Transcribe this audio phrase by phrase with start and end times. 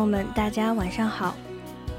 [0.00, 1.36] 朋友们，大家晚上好！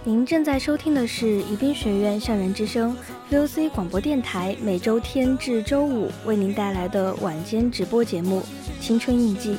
[0.04, 2.98] 您正在收听的是宜宾学院校园之声
[3.30, 8.42] VOC 广播电台，每周天至周五为您带来的晚间直播节目
[8.84, 9.54] 《青春印记》。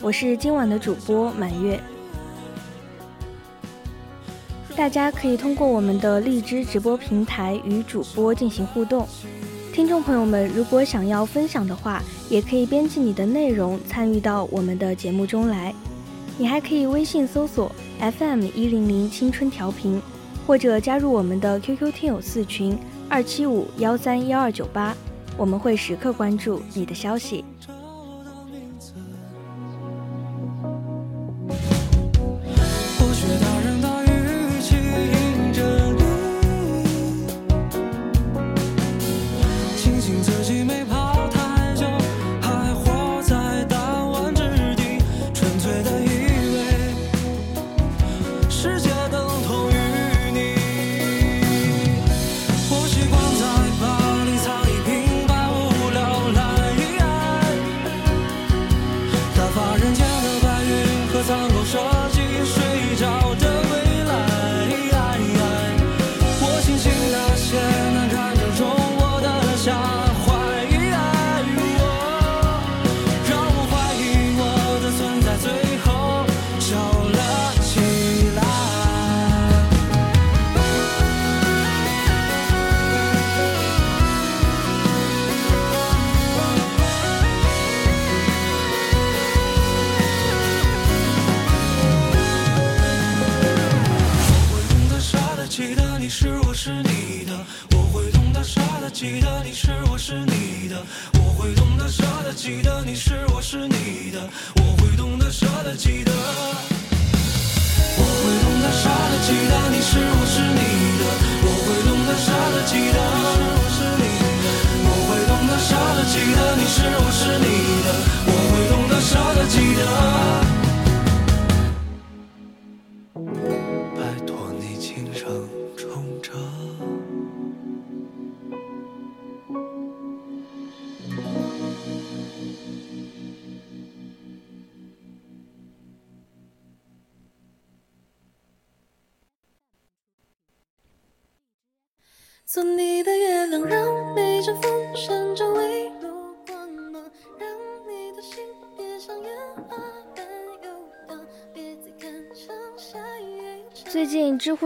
[0.00, 1.80] 我是今晚的主播满月。
[4.74, 9.06] 大家可以通过我们的荔枝直播平台与主播进行互动。
[9.72, 15.72] 听众朋友们，如果想要分享的话，也可以编辑你的内容参与到我们的节目中来。
[16.38, 17.70] 你还可以微信搜索
[18.00, 20.00] FM 一零零青春调频，
[20.46, 22.76] 或者加入我们的 QQ 听友四群
[23.08, 24.96] 二七五幺三幺二九八，
[25.36, 27.44] 我们会时刻关注你的消息。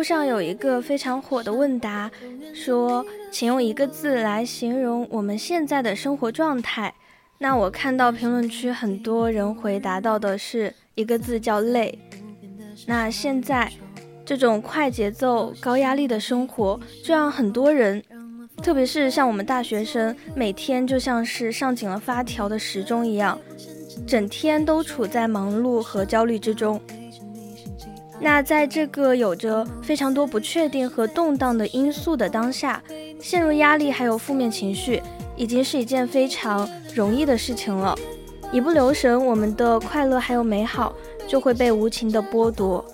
[0.06, 2.08] 上有一个非常火的问答，
[2.54, 6.94] 说请用一个字来形容我们现在的生活状态。
[7.38, 11.98] 那我看到评论区很多人回答到的是一个字叫累。
[12.86, 13.68] 那现在
[14.24, 18.00] 这种快节奏、高压力的生活，就让很多人，
[18.62, 23.36] 特别是像我们大学生，每天就像是上紧了发条的时钟一样，
[24.06, 26.80] 整天都处在忙碌和焦虑之中。
[28.18, 32.82] 那在这个有着非常多不确定和动荡的因素的当下，
[33.20, 35.02] 陷入压力还有负面情绪，
[35.36, 37.94] 已经是一件非常容易的事情了。
[38.52, 40.94] 一不留神，我们的快乐还有美好
[41.28, 42.84] 就会被无情的剥夺。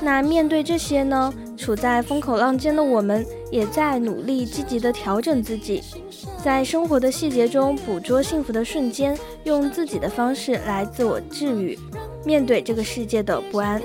[0.00, 1.32] 那面对这些呢？
[1.56, 5.82] 处在风口浪尖的我们，也在努力积极的调整自己，
[6.42, 11.76] 在生活的细节中捕捉幸福的瞬间，用自己的方式来自我治愈，
[12.24, 13.82] 面对这个世界的不安。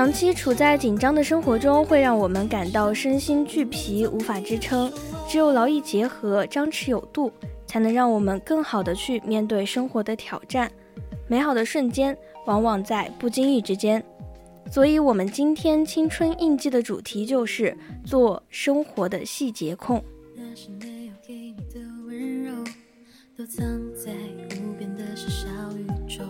[0.00, 4.90] 长期处在紧张的生活中，会让我们感到身心俱疲，无法支撑。
[5.28, 7.30] 只有劳逸结合，张弛有度，
[7.66, 10.72] 才能让我们更好的去面对生活的挑战。
[11.28, 12.16] 美好的瞬间，
[12.46, 14.02] 往往在不经意之间。
[14.70, 20.02] 所以，我们今天青春印记的主题就是做生活的细节控。
[20.34, 22.54] 那是没有给你的温柔。
[23.36, 23.62] 都藏
[23.94, 24.12] 在
[24.56, 26.24] 无边的小宇宙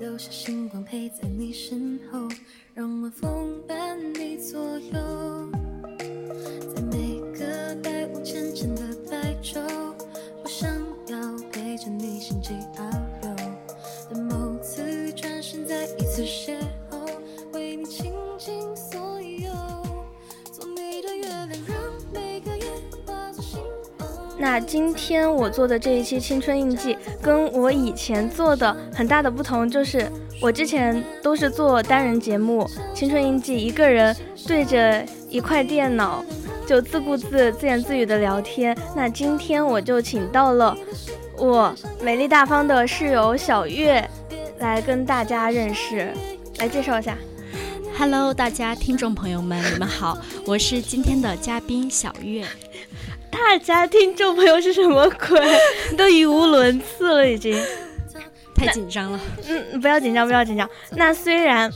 [0.00, 0.65] 留下星
[0.96, 2.26] 陪在你身后，
[2.72, 5.50] 让晚风伴你左右。
[6.74, 9.60] 在每个带雾浅浅的白昼，
[10.42, 10.70] 我想
[11.08, 11.18] 要
[11.52, 12.90] 陪着你星际遨
[13.22, 13.36] 游。
[14.08, 16.56] 等某次转身，再一次邂
[16.90, 17.06] 逅，
[17.52, 19.52] 为你倾尽所有。
[20.50, 21.76] 做你的月亮，让
[22.10, 22.64] 每个夜
[23.04, 23.60] 化作星
[23.98, 24.08] 光。
[24.38, 30.10] 那今天我做的这一期青春印记，跟我以前做的很大的不同就是。
[30.40, 34.14] 我之前都是做单人节目《青春印记》，一个人
[34.46, 36.22] 对着一块电脑，
[36.66, 38.76] 就自顾自、自言自语的聊天。
[38.94, 40.76] 那今天我就请到了
[41.38, 44.08] 我美丽大方的室友小月，
[44.58, 46.12] 来跟大家认识，
[46.58, 47.16] 来介绍一下。
[47.98, 52.44] Hello，大家听众朋友们，你们好，我是今天的嘉宾小月。
[53.32, 55.40] 大家听众朋友是什么鬼？
[55.96, 57.58] 都语无伦次了，已经。
[58.56, 60.68] 太紧张了，嗯，不要紧张，不要紧张。
[60.92, 61.70] 那虽然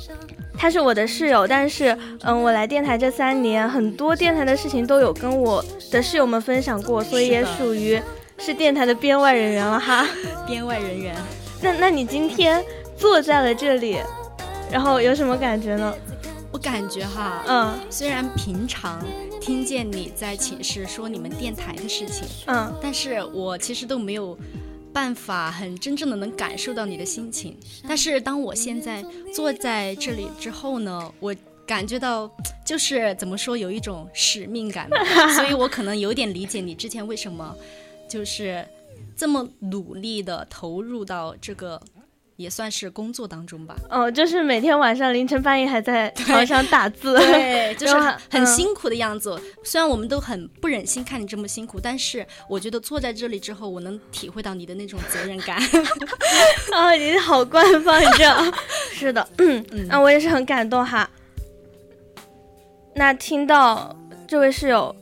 [0.56, 8.00] 他是我的室友，但是，嗯，我来电台这三年，很多电台的事情都有跟我的室友们分享过，所以也属于
[8.38, 10.06] 是电台的编外人员了哈。
[10.48, 11.14] 编外人员。
[11.60, 12.64] 那那你今天
[12.96, 13.98] 坐在了这里，
[14.72, 15.94] 然后有什么感觉呢？
[16.50, 19.00] 我感觉哈，嗯，虽然平常
[19.40, 24.36] 听见你在寝室说你们电台的事情，嗯，但是我其实都没有。
[24.92, 27.56] 办法很真正的能感受到你的心情，
[27.86, 29.04] 但是当我现在
[29.34, 31.34] 坐在这里之后呢，我
[31.66, 32.30] 感觉到
[32.64, 34.88] 就是怎么说有一种使命感，
[35.36, 37.56] 所以我可能有点理解你之前为什么
[38.08, 38.66] 就是
[39.16, 41.80] 这么努力的投入到这个。
[42.40, 43.76] 也算是工作当中吧。
[43.90, 47.94] 哦，就是每天晚上凌晨半夜还在 床上打字，对， 就是
[48.30, 49.38] 很辛苦的样子。
[49.62, 55.58] 虽然我们都很不忍心看你这么辛苦，但是我觉得坐在这里之后，我能体会到你的那种责任感。
[56.72, 58.52] 啊， 你好官方，你这样。
[58.92, 61.08] 是的，嗯，那我也是很感动哈。
[62.94, 63.94] 那听到
[64.26, 64.94] 这位室友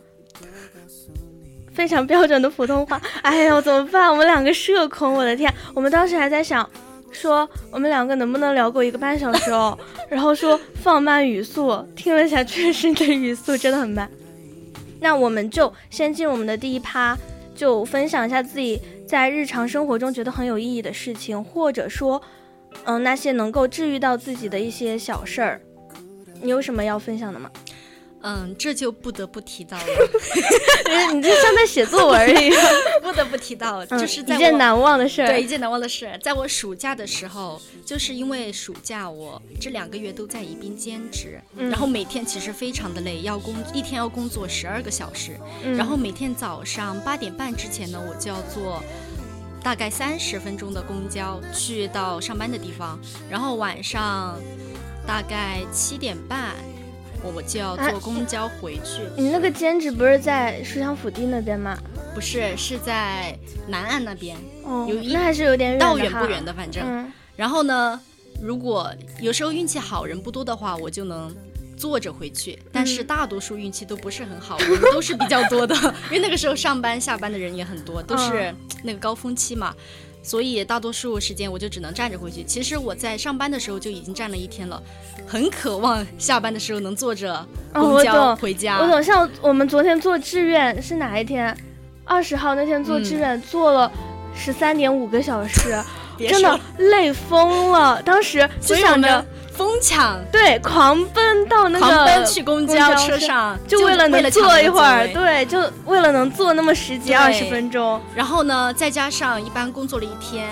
[1.73, 4.11] 非常标准的普通话，哎呦，怎么办？
[4.11, 6.69] 我们两个社恐，我的天，我们当时还在想。
[7.11, 9.77] 说我们两个能不能聊够一个半小时哦？
[10.09, 14.09] 然后说放慢语速，听了一下，确实你的语速真的很慢。
[15.01, 17.17] 那我们就先进我们的第一趴，
[17.55, 22.21] 就分享一下自己在日常生活中觉得很有意义的事情，或者说，
[22.85, 25.61] 嗯，那些能够治愈到自己的一些小事儿。
[26.41, 27.51] 你有什么要分享的吗？
[28.23, 29.85] 嗯，这就不得不提到了，
[31.15, 32.65] 你这像在写作文一样。
[33.01, 35.29] 不得不提到，就是一件难忘的事儿。
[35.29, 45.39] 对，一件难忘的事，在我暑假的时候，就是因为暑假我这两个月都在宜宾兼职，然后每天其实非常的累，要工一天要工作十二个小时，
[45.77, 48.83] 然后每天早上八点半之前呢，我就要坐
[49.63, 52.99] 大概三十分钟的公交去到上班的地方，
[53.31, 54.39] 然后晚上
[55.07, 56.57] 大概七点半。
[57.23, 59.03] 我我就要坐公交回去。
[59.17, 61.77] 你那个兼职不是在书香府邸那边吗？
[62.15, 64.37] 不是，是在南岸那边。
[64.65, 65.79] 哦，有那还是有点远。
[65.79, 67.13] 到远不远的，反正。
[67.37, 68.01] 然后呢，
[68.43, 71.35] 如果有时候运气好人不多的话，我就能
[71.77, 72.59] 坐着回去。
[72.73, 75.75] 但是大多数运气都不是很好，人都是比较多的，
[76.11, 79.75] 因为那个时候上班下班的人也很多，都是那个高峰期嘛。
[80.29, 82.45] 所以大多数时间我就只能站着回去。
[82.45, 84.83] 其实我在上班的时候就已经站了一天了，
[85.27, 88.79] 很渴望下班的时候能坐着公交回家。
[88.79, 91.57] 我懂，像我们昨天做志愿是哪一天？
[92.05, 93.91] 二十号那天做志愿做了
[94.35, 95.83] 十三点五个小时，
[96.19, 98.03] 真的累疯了。
[98.03, 99.25] 当时就想着。
[99.59, 108.01] 疯抢对，狂奔到那个狂奔去公交车上，就为了能坐一会儿，对，就为了能坐那么十几二十分钟。
[108.15, 110.49] 然后呢，再加上一般工作了一天，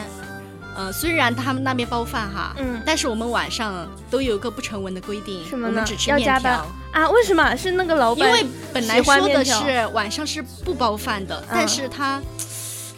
[0.77, 5.85] 呃，虽然他们那边包饭哈，嗯，但是我们晚上都有一个不成文的规定，什么呢？
[6.09, 6.61] 要加班
[6.91, 7.09] 啊？
[7.11, 7.55] 为什么？
[7.55, 8.27] 是那个老板？
[8.27, 12.21] 因为本来说的是晚上是不包饭的，但是他。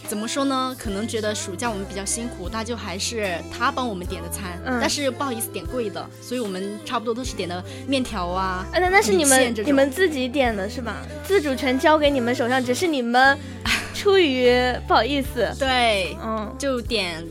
[0.09, 0.75] 怎么说呢？
[0.79, 8.67] 可能觉得暑假我们比较辛苦，那就还是他帮我们点的餐，但是不好意思点贵的，所以我们差不多都是点的面条啊。
[8.73, 11.03] 那那是你们你们自己点的是吧？
[11.23, 13.38] 自主权交给你们手上，只是你们
[13.95, 14.50] 出于
[14.87, 17.23] 不好意思，对，嗯，就点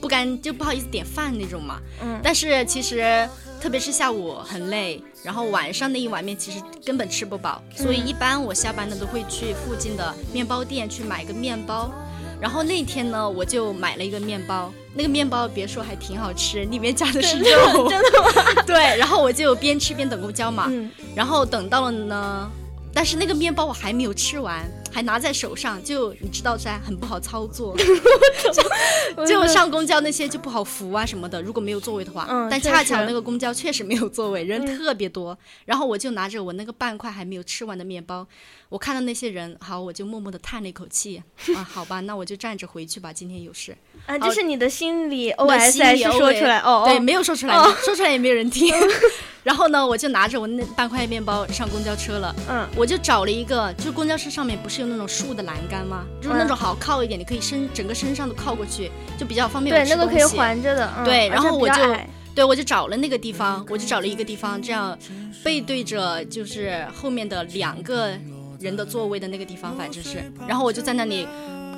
[0.00, 1.78] 不干就不好意思点饭那种嘛。
[2.02, 3.28] 嗯，但是其实
[3.60, 11.92] 特别是下午很累，然后晚上那一碗面其实根本吃不饱，所以一般我下班呢都会去附近的面包店去买个面包。
[12.40, 18.62] 然后那天呢，我就买了一个面包，那个面包别说还挺好吃，里面加的是肉，真的吗？
[18.66, 20.70] 对，然后我就边吃边等公交嘛，
[21.14, 22.50] 然后等到了呢。
[22.94, 27.76] 但是那个面包我还没有吃完，还拿在手上，就你知道噻，很不好操作，
[29.14, 31.42] 就 就上公交那些就不好扶啊什么的。
[31.42, 35.36] 如果没有座位的话，但恰巧那个公交确实没有座位，人特别多。
[35.66, 38.26] 然后我就拿着我那个半块还没有吃完的面包，
[38.68, 41.22] 我看到那些人，好，我就默默的叹了一口气
[41.56, 43.76] 啊，好吧，那我就站着回去吧，今天有事。
[44.06, 46.58] 啊，这是你的心理 OS 还是说出来？
[46.60, 47.54] 哦，对，没有说出来，
[47.84, 48.74] 说出来也没有人听。
[49.44, 52.34] 然后呢，我就拿着我那半块面包上公交车了。
[52.48, 56.04] 嗯，我就找了一个，就公交车上面不是有那种树的栏杆吗？
[56.20, 59.74] 就是那种好靠一点，你可以身整个身上都靠过去，就比较方便。
[59.76, 60.92] 对，那个可以环着的。
[61.04, 61.96] 对，然后我就，
[62.34, 64.98] 对我就找了那个地方，我就找了一个地方，这样
[65.44, 68.18] 背对着就是后面的两个
[68.60, 71.26] 人的座位的那个地方，反正是，然后我就在那里。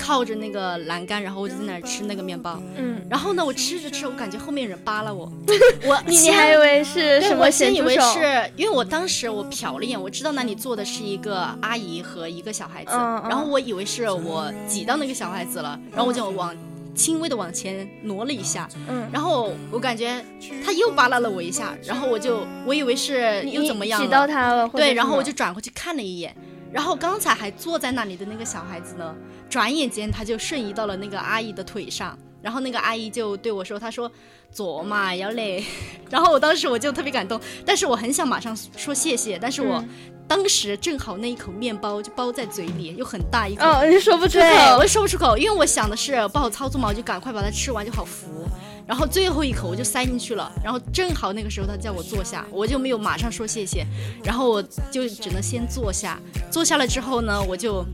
[0.00, 2.62] 靠着那个栏杆，然后我就在那儿吃那个面包。
[2.76, 5.28] 嗯，然后呢，我吃着吃，我感觉后面人扒拉我。
[5.84, 7.44] 我你你还以为是什么？
[7.44, 12.92] 我先以为是因为我当时我瞟了一眼，我知道那里坐的是一个阿姨和一个小孩子。
[12.92, 16.56] 嗯然后我以为是我挤到那个小孩子了，然后我就往
[16.94, 18.68] 轻微的往前挪了一下。
[18.86, 19.04] 嗯。
[19.12, 20.24] 然后我感觉
[20.64, 24.68] 他又扒拉了我一下，然后我就我以为是又怎么样挤到他了。
[24.68, 26.32] 对，然后我就转过去看了一眼。
[26.72, 29.14] 然后刚才还坐在那里的那个小孩子呢，
[29.48, 34.10] 转眼间他就瞬移到了那个阿姨的腿上，然后那个阿姨就对我说：“她说
[34.52, 35.64] 坐嘛要嘞。
[36.10, 39.82] ”然后我当时我就特别感动，但是我很想马上说谢谢，但是我
[40.26, 44.46] 当时正好那一口面包就包在嘴里，又很大一口，哦，你说不出口，
[44.78, 48.46] 我说不出口，因为我想的是不好操作嘛，我就赶快把它吃完就好服。
[48.88, 53.86] 然后最后一口我就塞进去了，然后正好那个时候他叫我坐下，我就没有马上说谢谢，
[54.24, 56.18] 然后我就只能先坐下。
[56.50, 57.84] 坐下了之后呢，我就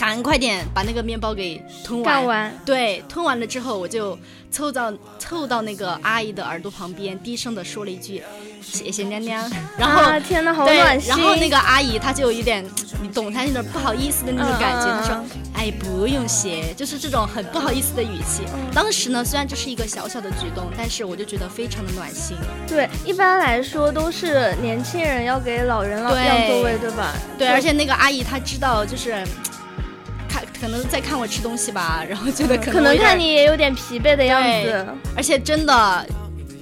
[0.00, 2.58] 赶快点把那个面包给吞完。
[2.64, 4.18] 对，吞完了之后我就。
[4.52, 8.20] 凑到凑到那个阿姨的耳朵旁边，低声的说了一句
[8.60, 11.08] ：“谢谢娘娘。”然后天哪，好暖心。
[11.08, 12.68] 然后那个阿姨她就有点，
[13.00, 14.86] 你懂她那种不好意思的那种感觉。
[14.86, 18.42] 她说：“哎，不用谢，就是这种很不好意思的语气。”
[18.74, 22.36] 当时呢，虽然这是一个小小的举动，但是我就觉得非常的暖心。
[22.66, 26.10] 对，一般来说都是年轻人要给老人让
[26.48, 27.14] 座位，对吧？
[27.38, 29.24] 对，而且那个阿姨她知道，就是。
[30.60, 34.86] 可能在看我吃东西吧， 然后觉得可能看你也有点疲惫的样子，
[35.16, 36.06] 而且真的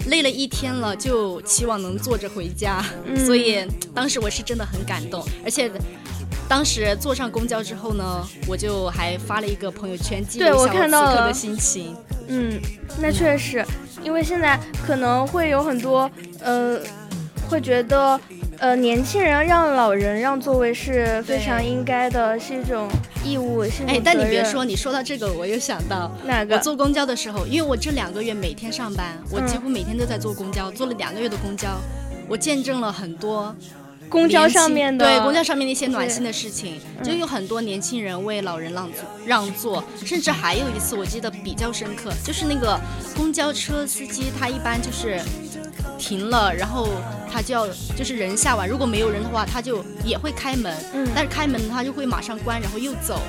[0.06, 2.84] 累了一天了，就期望能坐着回家，
[3.26, 5.70] 所以当时我是真的很感动，而且
[6.48, 11.96] 当时坐上公交之后呢，我就还发了一个朋友圈，记录一下此刻的心情。
[12.28, 12.60] 嗯，
[13.00, 13.64] 那确实，
[14.02, 16.78] 因为现在可能会有很多呃，
[17.50, 18.18] 会觉得。
[18.60, 22.88] 呃，年轻人让老人让座位是非常应该的，是一种
[23.24, 26.58] 义务，是哎，但你别说，你说到这个，我又想到哪个？
[26.58, 31.68] 坐公交的时候，因为我这两个月每天上班，我几乎每天都在坐公交，坐了两个月的公交，
[32.28, 33.54] 我见证了很多
[34.08, 42.78] 公交上面的对公交上面的一些暖心的事情，就有很多年轻人为老人让座让座，甚至还有一次我记得比较深刻，就是那个
[43.16, 45.20] 公交车司机，他一般就是
[45.98, 46.88] 停了，然后。
[47.30, 50.74] 他就要就是人下完，如果没有人的话，他就也会开门。
[50.94, 53.20] 嗯，但是开门他就会马上关，然后又走。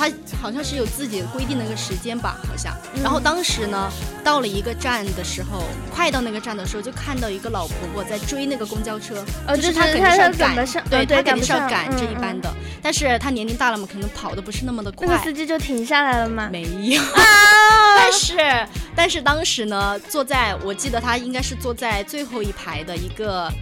[0.00, 2.74] 他好像是有自己规定的一个时间吧，好像。
[3.02, 3.92] 然后当时呢，
[4.24, 5.64] 到了一个站的时候，
[5.94, 9.22] 快到那个站的时候，就看到一个老婆婆在追那个公交车，
[9.54, 10.56] 就是她肯定是要赶，
[10.88, 12.50] 对，她肯定是要赶这一班的。
[12.80, 15.06] 但是她年龄大了嘛，可能跑的不是那么的快。
[15.06, 16.48] 那个司机就停下来了吗？
[16.50, 17.02] 没有。
[17.98, 18.66] 但是
[18.96, 23.52] 但是当时呢，坐在我记得他应该是坐在最后一排的一个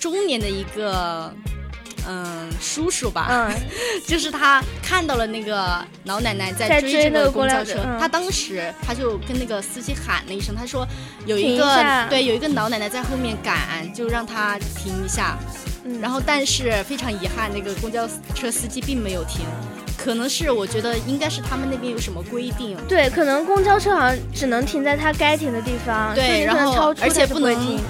[0.00, 1.32] 中年的一个。
[2.08, 3.54] 嗯，叔叔吧，嗯，
[4.06, 10.86] 就是他看到了那个老奶奶在追这个公交车，他当时他就跟那个司机喊了一声，他说
[11.26, 15.36] 有一个对有一个老奶奶在后面赶，就让他停一下。
[16.02, 19.46] 然后但是非常遗憾，那个公交车司机并没有停，
[19.96, 22.76] 可能是我觉得应该是他们那边有什么规定。
[22.88, 27.80] 对，可能公交车好像只能停在他该停的地方，对，然后而且不能停。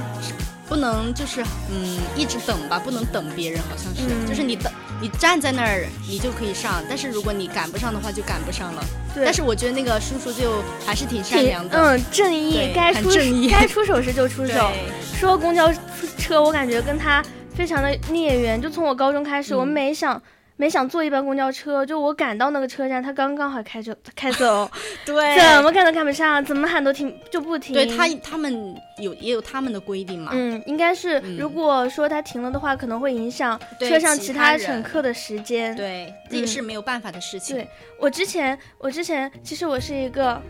[0.68, 8.84] 不能就是嗯一直等吧，不能等别人，好像是，就是你等你站在那儿，你就可以上，但是如果你赶不上的话，就赶不上了。
[9.14, 9.24] 对。
[9.24, 13.10] 但是我觉得那个叔叔就还是挺善良的，嗯，正义，该出
[13.50, 14.70] 该出手时就出手。
[15.18, 15.72] 说公交
[16.18, 17.22] 车，我感觉跟他
[17.54, 20.20] 非常的孽缘，就从我高中开始，我每想。
[20.56, 24.70] 没想坐一班公交车，就我赶到那个车站，他刚刚好开车开走，
[25.04, 27.74] 对，怎么赶都赶不上，怎么喊都停就不停。
[27.74, 37.56] 对他他们有也有他们的规定嘛，嗯，应该是如果说他停了的话，可能会影响车上其他乘客的时间，对，这也是没有办法的事情。
[37.56, 37.68] 对
[38.00, 40.40] 我之前我之前其实我是一个。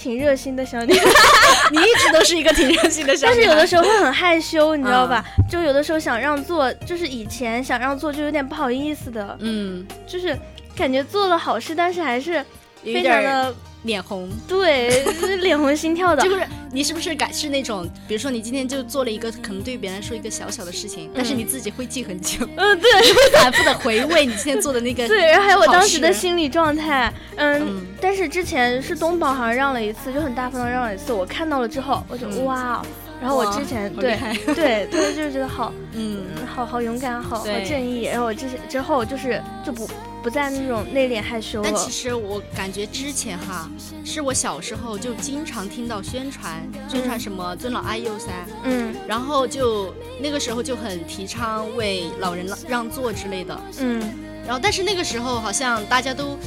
[0.00, 1.04] 挺热心的小女孩，
[1.70, 5.22] 你一直都是一个挺热心的小女孩，但是有的时候会很害羞，你知道吧？
[5.50, 10.34] 就有的时候想让座，就是以前想让座就有点不好意思的，嗯，就是
[10.74, 12.42] 感觉做了好事，但是还是
[12.82, 13.54] 非常的。
[13.84, 15.04] 脸红，对，
[15.38, 16.22] 脸红心跳的。
[16.22, 22.46] 就是你是不是感是那种，比如说你今天就做了一个可能对于别人来说一个小小的事情，但是你自己会记很久。
[22.56, 25.06] 嗯，对，你会反复的回味你今天做的那个。
[25.08, 27.12] 对，然后还有我当时的心理状态。
[27.36, 32.84] 嗯，但是之前是东宝好像让了一次，就很大方的让了一次，我看到了之后，我就哇。
[33.20, 38.04] 然后我之前对对对，就是觉得好，嗯，好好勇敢，好好正义。
[38.04, 39.88] 然后我之前之后就是就不。
[40.22, 41.64] 不再那种内敛害羞了。
[41.72, 43.70] 但其实我感觉之前哈，
[44.04, 48.30] 是我小时候就经常听到宣传，宣传什么尊老爱幼噻。
[48.64, 48.94] 嗯。
[49.08, 53.58] 然后就那个时候就很提倡为老人让座之类的。
[53.78, 53.98] 嗯。
[54.44, 56.38] 然后但是那个时候好像大家都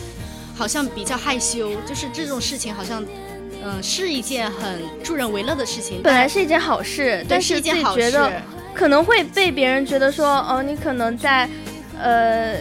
[0.53, 3.03] 好像比较害羞，就是这种事情好像
[3.63, 6.01] 嗯是一件很助人为乐的事情。
[6.03, 8.31] 本来是一件好事，但是自己觉得
[8.73, 11.49] 可能会被别人觉得说哦，你可能在
[11.99, 12.57] 呃。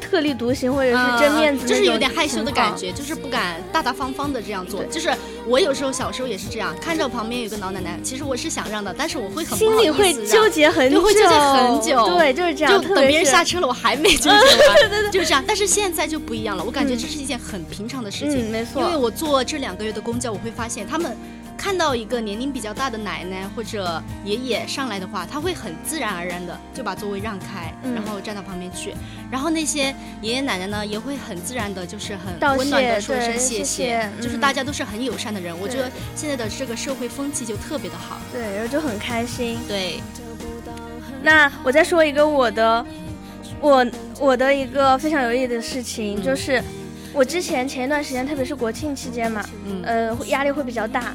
[0.00, 4.84] 特立独行，或者是争面子，就是有点害羞的感觉，就是不敢大大方方的这样做。
[4.84, 5.12] 就是
[5.46, 12.16] 我有时候小时候也是这样，看着旁边有个老奶奶，其实我是想让的，但是我会很心里会纠结很久，会纠结很久。
[12.16, 12.72] 对，就是这样。
[12.72, 14.28] 就等别人下车了，我还没纠结
[14.68, 14.76] 完。
[14.76, 15.42] 对对对，就是这样。
[15.46, 18.48] 但是现在就不一样了，我感觉这是一件很平常的事情。
[18.48, 18.82] 嗯，没错。
[18.82, 21.16] 因为我坐这两个月的公交，我会发现他们。
[21.56, 28.92] 看到一个年龄比较大的奶奶或者爷爷上来的话，他会很自然而然的就把座位让开，然后站到旁边去。
[29.30, 35.58] 然后那些爷爷奶奶呢，也会很自然的，就是很温暖的说声谢谢，就是大家都是很友善的人。
[35.58, 39.58] 我觉得现在的这个社会风气就特别的好，对，然后就很开心。
[39.66, 40.00] 对，
[41.22, 42.84] 那我再说一个我的，
[43.60, 43.86] 我
[44.20, 46.62] 我的一个非常有意义的事情，就是
[47.14, 49.42] 我之前前一段时间，特别是国庆期间嘛，
[49.84, 51.14] 呃，压力会比较大。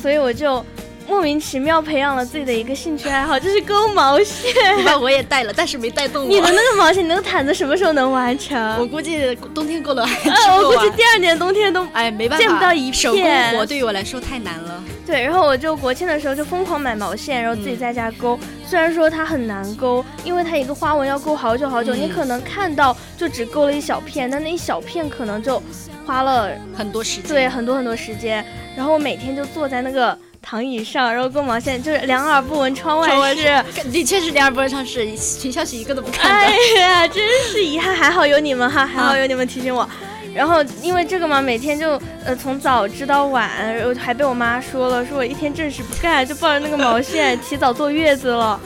[0.00, 0.64] 所以我就
[1.06, 4.52] 莫名其妙培养了自己的一个兴趣爱好，就是勾毛线。
[4.84, 6.28] 把我也带了，但是没带动。
[6.28, 8.78] 你的那个毛线，你那个毯子什么时候能完成？
[8.78, 12.94] 我估计冬天过了还我估计第二年冬天都哎没办法，见不到一片。
[12.94, 14.82] 手工活对于我来说太难了。
[15.06, 18.38] 对，然后我就国庆的时候就疯狂买毛线，然后自己在家勾。
[18.66, 25.62] 虽然说它很难勾，因为它一个花纹要勾好久好久，你可能看到就只勾了一小片，但那一小片可能就。
[26.06, 28.44] 花了很多时间，对，很多很多时间。
[28.76, 33.64] 然后我每天就坐在那个躺椅上，然后勾毛线，就是两耳不闻窗外事。
[33.90, 36.30] 的确是两耳不闻窗外事，群消息一个都不看。
[36.30, 39.88] 哎呀，真是遗憾，还好有你们哈，还好有你们提醒我。
[40.34, 48.60] 然后因为这个嘛，每天就呃从早织到晚，然后还被我妈说了，说我一天正事不干，就抱着那个毛线提早坐月子了。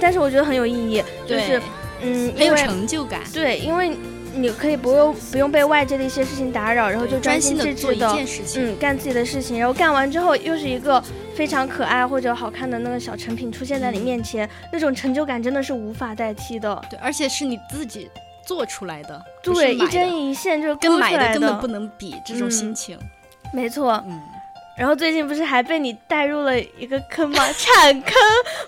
[0.00, 1.60] 但是我觉得很有意义，就是
[2.00, 3.20] 嗯，很有成就感。
[3.32, 3.90] 对，因为。
[4.34, 8.08] 你可以不用不用被外界的一些事情打扰，然后就专心致志的，
[8.56, 11.02] 嗯，干自己的事情，然后干完之后又是一个
[11.34, 16.80] 非常可爱或者好看的那个小成品出现在你面前，那种成就感真的是无法代替的。
[16.88, 18.08] 对，而且是你自己
[18.46, 22.98] 做出来的，对，一针一线就是跟买的根本不能比，这种心情，
[23.52, 24.20] 没错，嗯。
[24.80, 27.46] 然后最近不是还被你带入了一个坑吗？
[27.52, 28.14] 铲坑！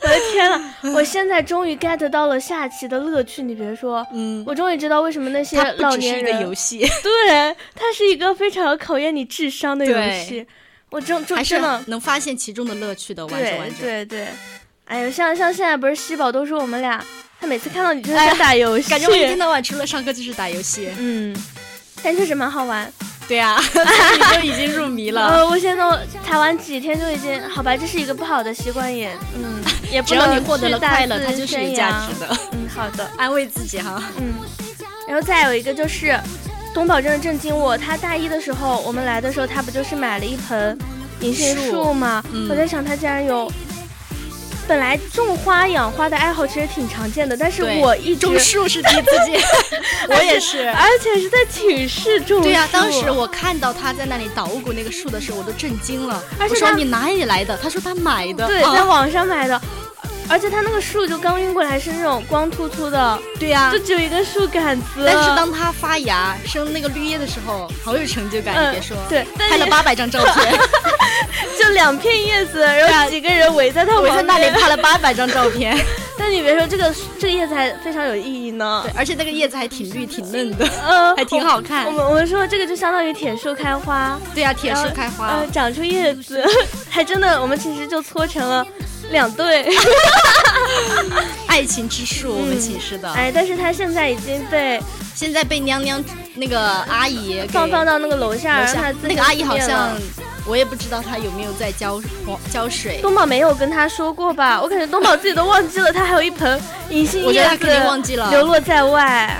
[0.03, 3.43] 我的天呐，我现在终于 get 到了下棋的乐趣。
[3.43, 6.43] 你别说，嗯，我终于知道为什么那些老年人。
[6.43, 6.81] 游戏。
[7.03, 10.47] 对，它是一个非常考验你智商的游戏。
[10.91, 13.77] 我真真真的能发现其中的乐趣的，玩着玩着。
[13.81, 14.29] 对对对。
[14.85, 17.03] 哎呦，像像现在不是西宝都说我们俩，
[17.41, 20.91] 他每次看到你就是在打游戏，感觉我一天到晚除了上课就是打游戏。
[20.99, 21.35] 嗯，
[22.03, 22.93] 但确实蛮好玩。
[23.33, 25.25] 对呀，你就已经入迷了。
[25.41, 25.83] 呃，我现在
[26.23, 29.59] 才玩几天就已经，好吧，这是一个不好的习惯，也嗯，
[29.91, 32.29] 也不能你获得了快乐，它就是有价值的。
[32.53, 34.03] 嗯，好的，安慰自己哈。
[34.19, 34.35] 嗯，
[35.09, 36.15] 然后再有一个就是，
[36.75, 40.79] 东宝真的震惊我，他大一的时候我们来的时候，他不就是买了一盆
[41.21, 42.23] 银杏树吗？
[42.51, 43.51] 我在想他竟然有。
[44.67, 49.41] 本来种花养花的爱好其实挺常见的，但是我一种树是第一次见，
[50.09, 52.43] 我也是，而且是在寝室种。
[52.43, 56.23] 对呀，当时我看到他在那里捣鼓那个树的时候，我都震惊了。
[56.39, 57.57] 我说你哪里来的？
[57.63, 59.61] 他说他买的，对，在网上买的。
[60.29, 65.05] 而且它那个树就刚运过来是那种光秃秃的，对呀，就只有一个树杆子。
[65.05, 68.97] 但是当它发芽生那个绿叶的时候，好有成就感，你别说。
[69.09, 70.59] 对，拍了八百张照片，
[71.59, 75.77] 就两片叶子，然后几个人围在它围在那里拍了八百张照片。
[76.19, 78.83] 但你别说，这个这个叶子还非常有意义呢。
[78.85, 81.87] 对，而且那个叶子还挺绿挺嫩的，嗯， 还挺好看。
[81.87, 84.17] 我们我们说这个就相当于铁树开花。
[84.35, 86.45] 对呀，铁树开花，长出叶子，
[86.89, 88.65] 还真的，我们其实就搓成了。
[89.11, 89.67] 两对，
[91.47, 93.11] 爱情之树，我们寝室的。
[93.13, 94.81] 哎，但是他现在已经被
[95.15, 96.03] 现在被娘娘
[96.35, 98.65] 那个阿姨放放到那个楼下，
[99.03, 99.91] 那个阿姨好像
[100.47, 102.01] 我也不知道她有没有在浇
[102.51, 102.99] 浇水。
[103.03, 104.61] 东宝没有跟他说过吧？
[104.61, 109.37] 我感觉东宝自己都忘记了，他还有一盆银杏叶子，肯定忘记了，流落在外，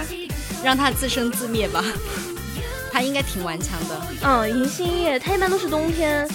[0.63, 1.83] 让他自生自灭吧。
[2.93, 4.01] 他应该挺顽强的。
[4.23, 6.29] 嗯，银杏叶它一般都是冬天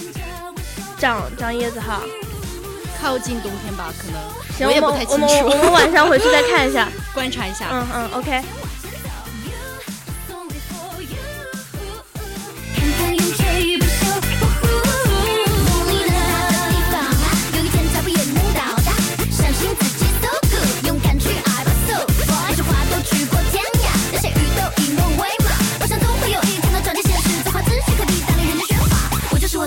[0.97, 2.01] 长长叶子哈。
[3.01, 4.21] 靠近冬天吧，可能
[4.57, 5.27] 行，我也不太清楚。
[5.45, 7.67] 我们晚上回去再看一下， 观察一下。
[7.71, 8.43] 嗯嗯，OK。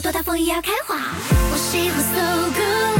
[0.02, 0.96] 多大风也要开花，
[1.52, 2.99] 我喜欢 so good。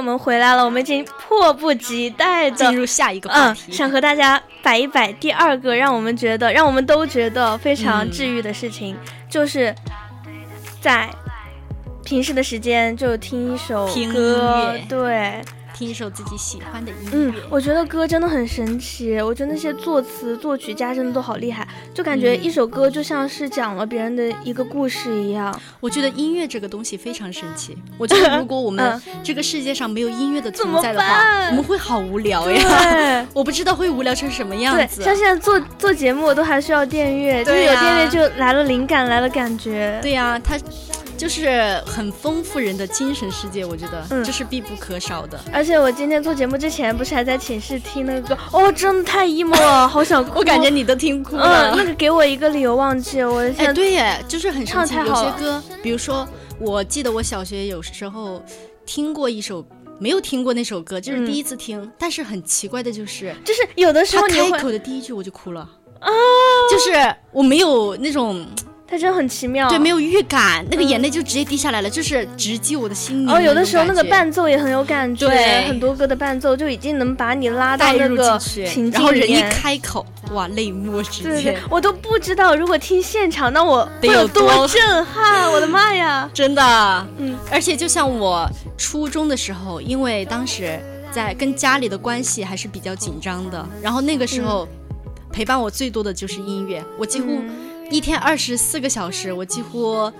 [0.00, 8.96] 我们回来了，我们已经迫不及待的进入下一个话题，想和大家摆一摆第二个让我们觉得，让我们都觉得非常治愈的事情，
[9.28, 9.74] 就是
[10.80, 11.10] 在
[12.02, 15.42] 平时的时间就听一首歌，对。
[15.80, 19.18] 听一首自己喜欢的音乐，嗯，我觉得歌真的很神奇。
[19.22, 25.58] 我觉得那些作词、作曲家真的都好厉害，就感觉一首歌就像是讲了别人的一个故事一样。
[25.80, 27.78] 我觉得音乐这个东西非常神奇。
[27.96, 33.26] 我觉得如果我们 这个世界上没有音乐的存在的话，我们会好无聊呀。
[33.32, 35.02] 我不知道会无聊成什么样子。
[35.02, 39.98] 像现在做做节目都还需要电乐，就是有电乐就来了灵感，来了感觉。
[40.02, 40.58] 对呀，它。
[41.20, 45.38] 就是很丰富人的精神世界，我觉得这是必不可少的。
[45.52, 50.38] 而且我今天做节目之前，不是还在寝室听那个歌，哦，真的太 emo 了， 好想哭。
[50.38, 51.74] 我感觉你都听哭了。
[51.76, 53.68] 那个给我一个理由忘记，我的天。
[53.68, 54.94] 哎，对耶，就是很神奇。
[54.94, 56.26] 有些歌，比如说，
[56.58, 58.42] 我记得我小学有时候
[58.86, 59.62] 听过一首，
[59.98, 61.92] 没有听过那首歌，就是第一次听。
[61.98, 65.60] 但是很奇怪的就是，就是有的时候他开口的第一句我就哭了
[66.00, 66.08] 啊，
[66.70, 68.46] 就是我没有那种。
[68.90, 73.32] 他真的很奇妙，对，没有预感，那个眼泪就直接滴下来了，就是直击我的心灵。
[73.32, 81.56] 哦，有的时候那个伴奏也很有感觉，对，很多歌的伴奏就已经能把你拉到那个情境然后人一开口，哇，泪目直接。
[81.70, 85.48] 我都不知道如果听现场，那我会有多震撼！
[85.52, 90.80] 我的妈呀，真的，嗯，而且就像我初中的时候，因为当时
[91.12, 94.66] 在跟家里的关系还是比较紧张的，然后那个时候
[95.32, 97.40] 陪伴我最多的就是音乐，我几乎。
[97.90, 100.10] 一天二十四个小时，我几乎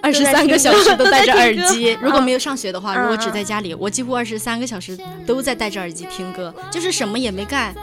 [0.00, 1.96] 二十三个小时都 戴着耳机。
[2.00, 7.74] 如果没有上学的话，如果只在家里，我几乎二十三个小时都在戴着耳机听歌，就是什么也没干，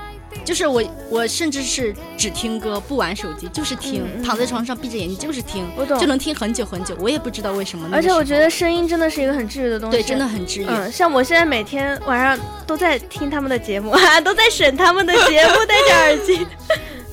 [0.45, 5.65] 就是我我甚至是只听歌不玩手机，就是听，躺在床上闭着眼睛就是听，
[5.99, 6.95] 就能听很久很久。
[6.99, 7.89] 我也不知道为什么。
[7.91, 10.65] 而且我觉得声音真的是一个很治愈的东西，对，真的很治愈。
[10.67, 16.45] 嗯，像我现在每天晚上都在听他们的节目， 都在审他们的节目， 戴着耳机。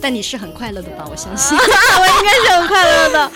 [0.01, 1.07] 但你是很快乐的吧？
[1.11, 3.33] 我相信， 我应该是很快乐的。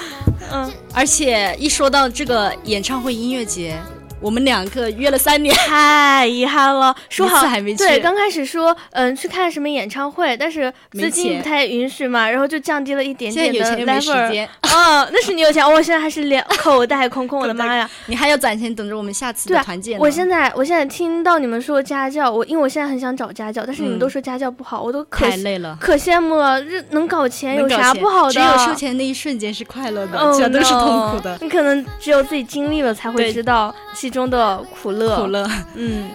[0.53, 3.81] 嗯，而且一说到这个演唱会音乐节。
[4.21, 6.95] 我们两个约了三年，太遗憾了。
[7.09, 7.79] 说好还没去。
[7.79, 14.49] 对，刚开始说嗯去看什么演唱会，但是资金不太允许嘛，然后就降低了一点点的 level。
[14.63, 17.41] 嗯，那是你有钱， 我现在还是两口袋空空。
[17.41, 17.89] 我的妈呀！
[18.07, 19.99] 你还要攒钱等着我们下次的团建。
[19.99, 26.63] 我现在我现在听到你们说家教，我因为我现在很想找家教，但是你们都说家教不好，我都可太累了，可羡慕了。
[26.63, 28.33] 这能搞钱有啥不好的？
[28.33, 31.39] 只有收钱那一瞬间是快乐的，其他都是痛苦的。
[31.41, 33.75] 你可能只有自己经历了才会知道。
[34.11, 36.11] 其中的苦乐，苦乐，嗯，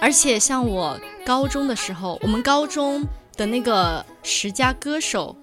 [0.00, 3.02] 而且像我高中的时候，我们高中
[3.36, 5.34] 的那个十佳歌手，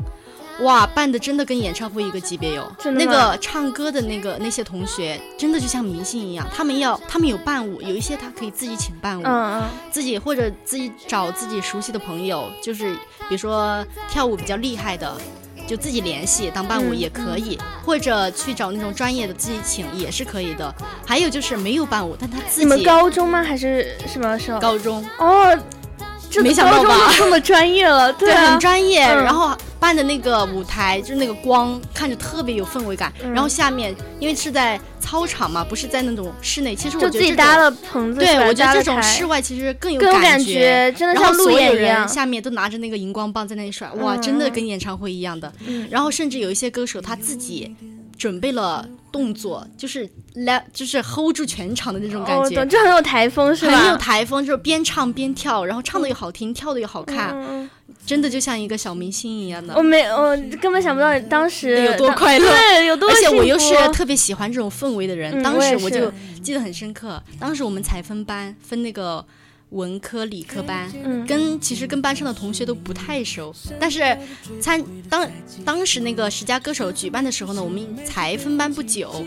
[0.61, 2.71] 哇，办的真的跟演唱会一个级别哟。
[2.85, 12.93] 那个唱歌的那个那些同学，真的就像明星一样，他们要他们有伴舞，有一些他可以自己请伴舞，嗯嗯，自己或者自己找自己熟悉的朋友，就是
[13.27, 15.13] 比如说跳舞比较厉害的。
[15.67, 20.73] 就自己联系当伴舞也可以，或者去找那种专业的自己请也是可以的。
[21.05, 22.61] 还有就是没有伴舞，但他自己。
[22.61, 23.43] 你们高中吗？
[23.43, 24.59] 还是什么时候？
[24.59, 25.57] 高中哦，
[26.41, 27.11] 没想到吧？
[27.17, 29.01] 这么专业了， 对，很专业。
[29.01, 33.11] 然后办的那个舞台，就是那个光看着特别有氛围感。
[33.33, 34.79] 然后下面因为是在。
[35.03, 36.73] 操场嘛，不是在那种室内。
[36.73, 42.07] 其实我觉得自己搭了棚子，对我觉得这种室外其实更有感觉，真的像路演一样。
[42.07, 45.51] 下面都拿着那个荧光棒在那里甩，哇，真的跟演唱会一样的。
[45.89, 47.75] 然后甚至有一些歌手他自己
[48.23, 53.77] 准备了动作，就是来就是 hold 住全场的那种感觉，就很有台风是吧？
[53.77, 57.69] 很有台风，就是边唱边跳，然后唱的又好听，跳的又好看。
[58.05, 66.09] 真的就像一个小明星一样的，我没，我根本想不到当时有多快乐， 对，有多而且我又是特别喜欢这种氛围的人，当时我就
[66.41, 67.21] 记得很深刻。
[67.37, 69.25] 当时我们才分班，分那个
[69.73, 70.89] 文科、理科班，
[71.27, 73.53] 跟其实跟班上的同学都不太熟。
[73.79, 74.17] 但是
[74.61, 75.27] 参当
[75.65, 79.25] 当时那个十佳歌手举办的时候呢，我们才分班不久。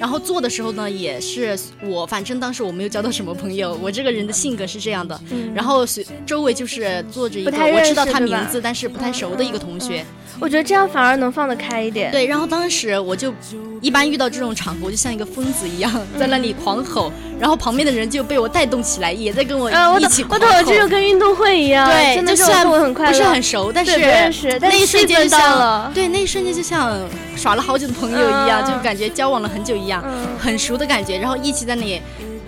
[0.00, 3.76] 然后做的时候呢，也是我，反正当时我没有交到什么朋友。
[3.82, 5.20] 我这个人的性格是这样的。
[5.52, 10.04] 然后随周围就是坐着一个我知道他名字，但是不太熟的一个同学。
[10.40, 12.12] 我觉得这样反而能放得开一点。
[12.12, 13.34] 对，然后当时我就
[13.80, 20.46] 一般遇到这种场合，我就像一个疯子一样 在那里狂吼，然后旁边的人就被我带动起来，也在跟我一起狂吼。
[20.46, 21.88] 我懂，这就跟运动会一样。
[21.90, 22.74] 对，就算不
[23.14, 23.98] 是很熟，但是
[24.60, 26.98] 那一瞬间就像对那一瞬间就像
[27.36, 30.02] 耍了好久的朋友一样，就感觉交往了很久一样，
[30.38, 31.18] 很熟的感觉。
[31.18, 32.00] 然后一起在那里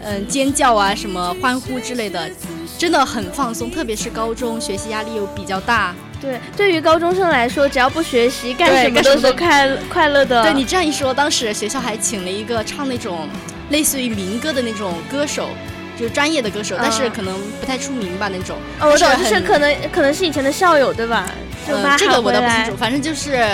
[0.02, 2.30] 嗯尖叫啊什么欢呼之类的，
[2.78, 3.70] 真的很放松。
[3.70, 5.94] 特别是高中学习压力又比较大。
[6.20, 10.42] 对，对于高中生来说，只要不学习，干什么都是快快乐的。
[10.42, 13.26] 对你这样一说，当时学校还请了一个唱那种
[13.70, 15.48] 类似于民歌的那种歌手，
[16.00, 18.56] 就是专业的歌手，但是可能不太出名吧那种。
[18.80, 21.26] 哦，我懂，就是可能可能是以前的校友对吧？
[21.68, 23.46] 呃，这个我倒不清楚，反正就是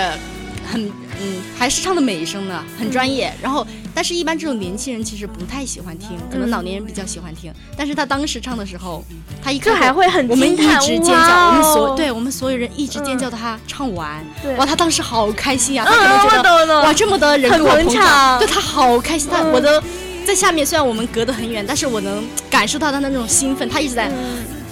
[0.71, 0.89] 很。
[1.19, 3.33] 嗯，还是唱的美声的，很专业。
[3.41, 7.51] 然后，但是一般这种年轻人其实不太喜欢听，可能老年人比较喜欢听。
[7.75, 9.03] 但是他当时唱的时候，
[9.43, 11.11] 他一看还会很我们一直尖叫，
[11.47, 14.23] 我们所对我们所有人一直尖叫到他唱完。
[14.57, 15.83] 哇，他当时好开心呀！
[15.87, 19.27] 他可能觉得哇，这么多人跟我捧场，对他好开心。
[19.31, 19.81] 他我都
[20.27, 23.69] 在下面，虽然我们隔得很远，但是我能感受到他的那种兴奋。
[23.69, 24.11] 他一直在。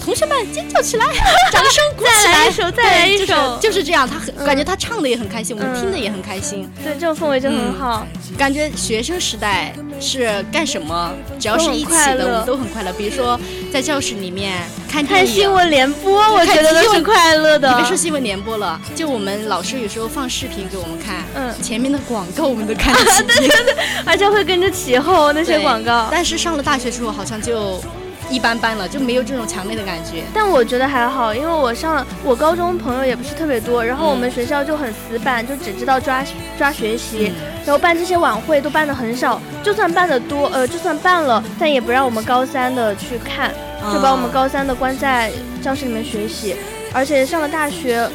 [0.06, 1.06] 同学们尖叫起来，
[1.52, 4.08] 掌声鼓起来，一首，再来一首，就是这样。
[4.08, 6.70] 他很感觉他唱的也很开心，我们听的也很开心。
[6.84, 8.06] 对，这种氛围就很好。
[8.38, 12.94] 感觉学生时代是干什么，只要是一起的，我们都很快乐。
[12.94, 13.40] 比如说
[13.74, 14.54] 在教室里面
[14.88, 17.68] 看看新闻联播，我觉得都是快乐的。
[17.70, 26.10] 你别说新闻联播了，就我们老师有时候放视频给我们看，嗯，前面的广告我们都看起， 对对对，而且会跟着起哄那些广告。
[26.12, 27.82] 但是上了大学之后，好像就。
[28.30, 30.24] 一般般了，就没有这种强烈的感觉。
[30.34, 36.24] 但我觉得还好，因为我上我高中朋友也不是特别多，然后我们学校就很死板，就只知道抓
[36.58, 37.32] 抓学习，
[37.66, 43.52] 然后办这些晚会都办的很少，就算办的多，呃，就算办了，但也不让我们高三的去看，
[43.94, 46.56] 就把我们高三的关在教室里面学习，
[46.94, 48.10] 而且上了大学，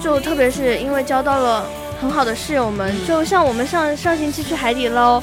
[0.00, 1.64] 就特别是因为交到了
[2.00, 5.22] 很好的室友们，就像我们上上星期去海底捞。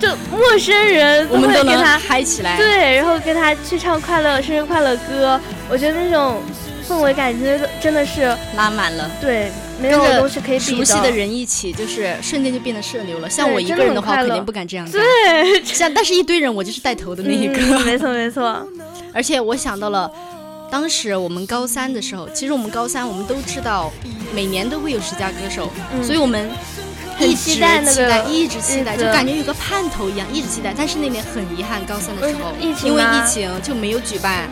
[0.00, 6.40] 就陌生人，我们都跟他嗨起来，对，然后跟他去唱快乐生日快乐歌，我觉得那种
[6.88, 13.28] 氛围感真的真的是拉满了，对，没有东西可以比熟悉的人一起，就是瞬间就变得社牛了。
[13.28, 14.92] 像我一个人的话，肯定不敢这样干。
[14.92, 17.78] 对，像但是一堆人，我就是带头的那一个。
[17.80, 18.66] 没错没错，
[19.12, 20.10] 而且我想到了，
[20.70, 23.92] 当时我们高三的时候，其实我们高三我们都知道，
[24.34, 25.70] 每年都会有十佳歌手，
[26.02, 26.48] 所以我们。
[27.26, 27.80] 一直期待，
[28.24, 30.74] 一直期待，就感觉有个盼头一样，一直期待。
[30.76, 34.48] 但是那年很遗憾，高三的时候，因为疫情就没有举办，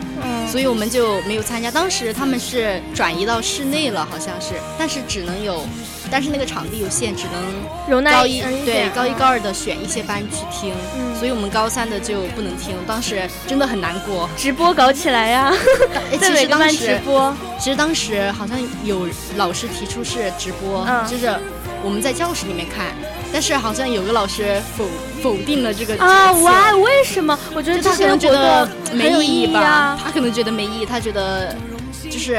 [0.51, 1.69] 所以我们就没有参加。
[1.71, 5.65] 当时他们是转移到室内了，好像是，但是只能有，
[6.11, 10.73] 但是那个场地有限，只能容纳高一对高一高二的选一些班去听，
[11.17, 12.75] 所以我们高三的就不能听。
[12.87, 14.29] 当时真的很难过。
[14.37, 15.53] 直播搞起来呀！
[16.19, 21.33] 其实当时直播，其实当时好像有老师提出是直播，就是。
[21.83, 22.87] 我们在教室里面看，
[23.31, 24.85] 但是好像有个老师否
[25.21, 27.37] 否定了这个啊，why 为什么？
[27.55, 31.55] 我觉得他可能觉得没意义吧，他可能觉得没意义，他觉得
[32.03, 32.37] 就是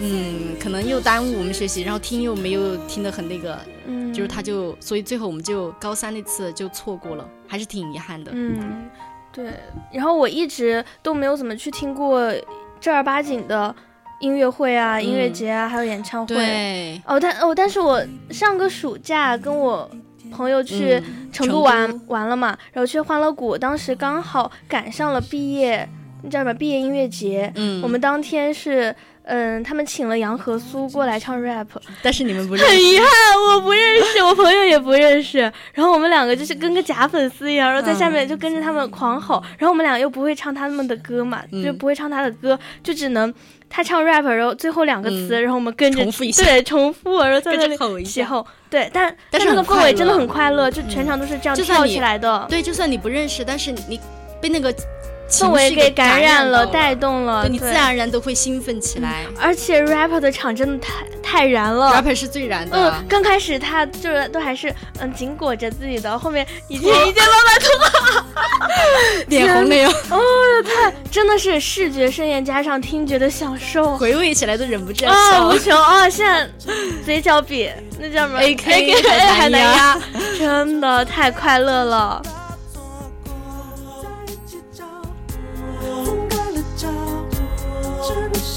[0.00, 8.30] 嗯，可能又耽误我们学习，然后听又没有听得很那个，嗯，就是他就所以最后我们就高三那次就错过了，还是挺遗憾的。
[8.34, 8.88] 嗯，
[9.32, 9.52] 对。
[9.92, 12.32] 然后我一直都没有怎么去听过
[12.80, 13.74] 正儿八经的。
[14.20, 16.34] 音乐会啊，音乐节啊，还有演唱会。
[16.34, 17.00] 对。
[17.06, 19.88] 哦，但哦，但是我上个暑假跟我
[20.32, 21.00] 朋友去
[21.32, 25.88] 成都玩玩了嘛，然后去欢乐谷，当时刚好赶上了毕业，
[26.22, 27.52] 你知道吧毕业音乐节。
[27.54, 27.80] 嗯。
[27.82, 31.68] 我们当天是，嗯，他们请了杨和苏过来唱 rap，
[32.02, 32.70] 但是你们不认识。
[32.70, 33.06] 很遗憾，
[33.48, 35.38] 我不认识， 我朋友也不认识。
[35.72, 39.42] 然后我们两个就是跟个假粉丝一样，然后在下面就跟着他们狂吼。
[39.58, 43.32] 然后我们俩又不会唱他们的歌嘛，就不会唱他的歌，就只能。
[43.70, 52.46] 他唱 rap，然后最后两个词，然后我们跟着重复一下，对，重复，然后 在那里起哄，对，但但是那个氛围真的很快乐，就全场都是这样跳起来的。
[52.48, 54.00] 对，就算你不认识，但是你
[54.40, 54.74] 被那个。
[55.28, 59.26] 氛围给感染了，带动了，你自然而然都会兴奋起来。
[59.38, 62.76] 而且 rapper 的场真的太太燃了，rapper 是最燃的。
[62.76, 68.24] 嗯，刚开始他就是都还是嗯紧裹着自己的，后面一件一件慢慢脱，
[69.28, 69.90] 脸红了哟。
[70.10, 70.18] 哦，
[70.64, 75.48] 太真的是视觉盛宴加上听觉的享受，回味起来都忍不住笑。
[75.48, 76.08] 无穷啊！
[76.08, 76.48] 现在
[77.04, 79.98] 嘴角比那叫什么 A K A 还难压，
[80.38, 82.22] 真的太快乐了。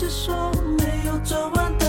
[0.02, 1.81] 是说没有做完。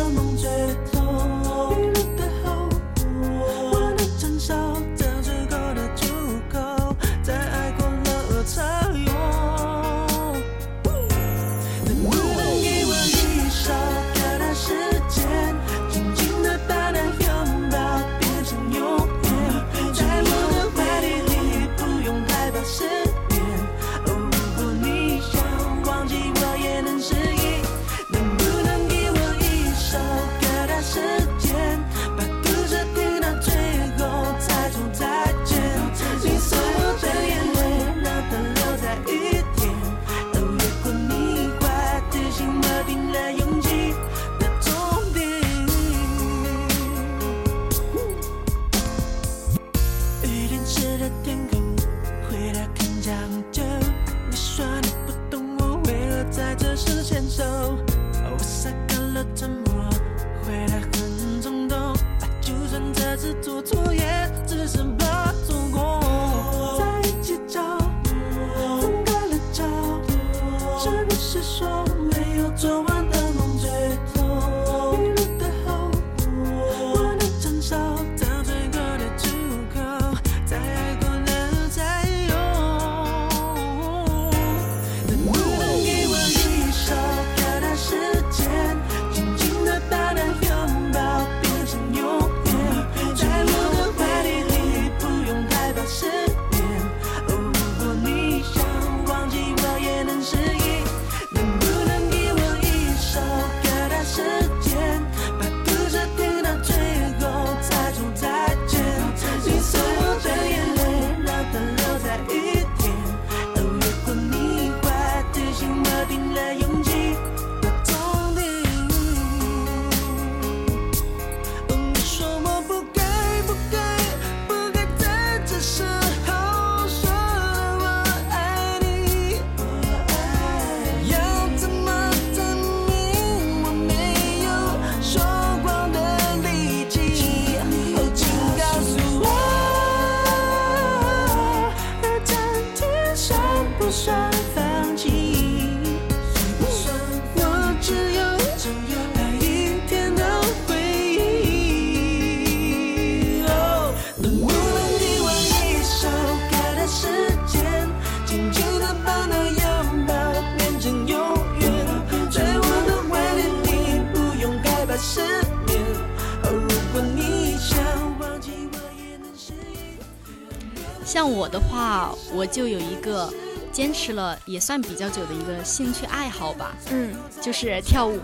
[172.43, 173.33] 我就有一个
[173.71, 178.19] 坚持了也算比较久的一个兴趣爱好吧，嗯，就是跳舞，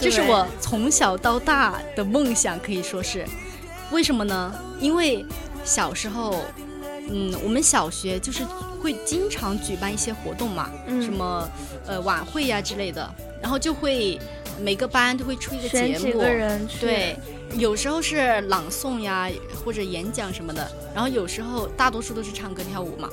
[0.00, 3.26] 这是我从小到大的梦想，可以说是。
[3.90, 4.54] 为什么呢？
[4.78, 5.26] 因为
[5.64, 6.44] 小时候，
[7.10, 8.44] 嗯，我们小学就是
[8.80, 10.70] 会经常举办一些活动嘛，
[11.02, 11.50] 什么
[11.84, 13.12] 呃晚会呀之类的，
[13.42, 14.20] 然后就会
[14.60, 16.20] 每个班都会出一个节目，
[16.80, 17.16] 对。
[17.56, 19.30] 有时候是朗诵呀，
[19.64, 23.08] 或者演讲什么的，然后有时候大多数都是唱歌跳舞嘛，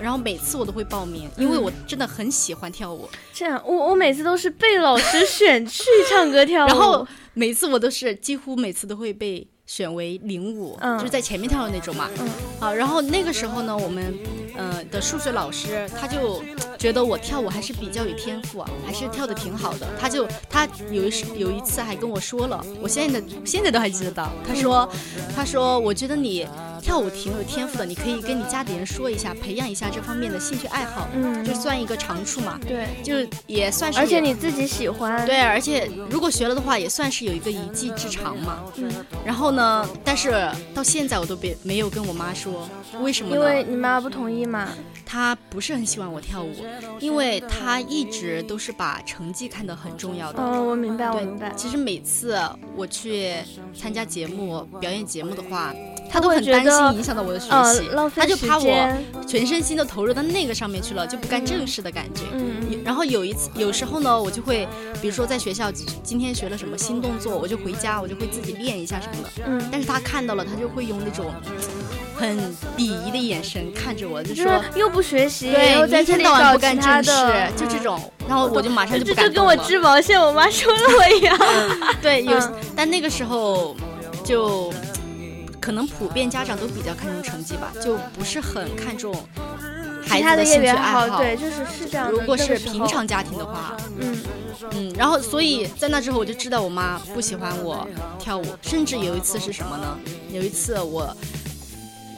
[0.00, 3.08] 然后每次我都会报名，因为我真的很喜欢跳舞。
[3.32, 9.46] 这样，我我每次都是被老师选去唱歌跳舞，然后每次我都是几乎每次都会被。
[9.64, 12.10] 选为领舞，就是在前面跳的那种嘛。
[12.58, 14.12] 好，然后那个时候呢，我们
[14.56, 16.42] 呃的数学老师他就
[16.78, 19.86] 觉得我跳舞还是比较有天赋啊，还是跳的挺好的。
[20.00, 24.30] 他就他有一有一次还跟我说了，我现在的现在都还记得到。
[24.46, 24.88] 他说，
[25.34, 26.46] 他说我觉得你。
[26.82, 32.58] 跳舞挺有天赋的，你可以跟你家里人说一下，培养一下这方面的兴趣爱好，嗯，就算一个长处嘛。
[32.66, 33.14] 对，就
[33.46, 34.00] 也算是。
[34.00, 35.24] 而且你自己喜欢。
[35.24, 38.64] 对，而且如果学了的话，也算是有一个一技之长嘛。
[38.74, 38.90] 嗯。
[39.24, 39.88] 然后呢？
[40.02, 42.68] 但是到现在我都别没有跟我妈说，
[43.00, 43.40] 为什么呢？
[43.40, 44.68] 因为你妈不同意嘛。
[45.04, 46.54] 她不是很喜欢我跳舞，
[46.98, 50.42] 因为他一直都是把成绩看得很重要的。
[50.42, 51.52] 哦，我明白，我明白。
[51.54, 52.38] 其实每次
[52.74, 53.34] 我去
[53.74, 55.74] 参加节目、表演节目的话。
[56.12, 62.24] 他都很担心影响到我的学习，他就怕我全身心的投入到那个上面去了，就不干正事的感觉。
[62.34, 64.68] 嗯，然后有一次，有时候呢，我就会，
[65.00, 69.30] 比如说在学校今天学了什么新动作，我就回家，我就会自己练一下什么的。
[69.46, 71.32] 嗯，但是他看到了，他就会用那种
[72.14, 72.38] 很
[72.76, 77.10] 鄙夷的眼神看着我，就说又不学习，对，一天到晚不干正事，
[77.56, 77.98] 就这种。
[78.28, 81.38] 然后我就马上就不敢就跟我织毛线，我妈说了我一样。
[82.02, 82.38] 对，有，
[82.76, 83.74] 但那个时候
[84.22, 84.70] 就。
[85.62, 89.14] 可能普遍家长都比较看重成绩吧，就不是很看重
[90.04, 91.16] 孩子的兴趣爱好。
[91.16, 92.10] 对，就是是这样。
[92.10, 94.22] 如果是平常家庭的话，嗯
[94.72, 97.86] 嗯，然后所以在那之后我就知道我妈不喜欢我
[98.18, 99.96] 跳舞，甚至有一次是什么呢？
[100.32, 101.16] 有一次我，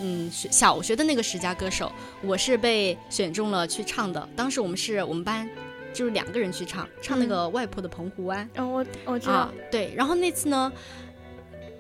[0.01, 1.93] 嗯，小学的那个十佳歌手，
[2.23, 4.27] 我是被选中了去唱的。
[4.35, 5.47] 当时我们是我们班
[5.93, 8.49] 就是两个人去唱，唱那个外婆的澎湖湾。
[8.55, 9.51] 嗯，我我知道。
[9.71, 10.73] 对，然后那次呢，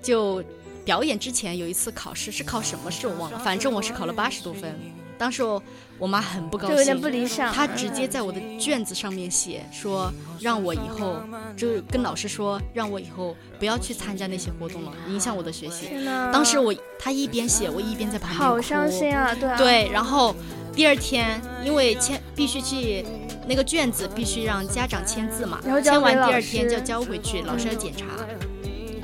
[0.02, 0.44] 就。
[0.85, 4.78] 表演之前有一次考试，是考什么试我忘了，反正我是考了八十多分。
[5.16, 5.62] 当时我
[5.97, 7.53] 我妈很不高兴，有点不理想。
[7.53, 11.22] 她直接在我的卷子上面写说，让我以后
[11.57, 15.91] 就跟老师说，让我以后不要去参加那些活动了，影响我的学习。
[16.32, 19.32] 当时我她一边写，我一边在旁边好伤心啊！
[19.35, 19.89] 对对。
[19.93, 20.35] 然后
[20.72, 23.07] 第二天，因为签必须去
[23.47, 28.05] 那个卷子必须让家长签字嘛，签完第二天就要交回去，老师要检查。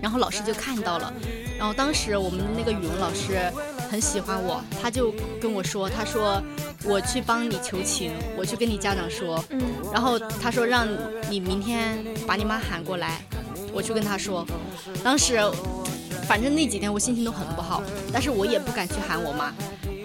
[0.03, 1.12] 然后老师就看到了。
[1.61, 3.38] 然后当时我们那个语文老师
[3.90, 6.42] 很喜欢我，他就跟我说：“他说
[6.84, 9.61] 我去帮你求情，我去跟你家长说。”嗯。
[9.92, 10.88] 然后他说让
[11.28, 13.20] 你明天把你妈喊过来，
[13.74, 14.46] 我去跟他说。
[15.04, 15.38] 当时
[16.26, 19.52] 反正那几天我心情都很不好，但是我也不敢去喊我妈。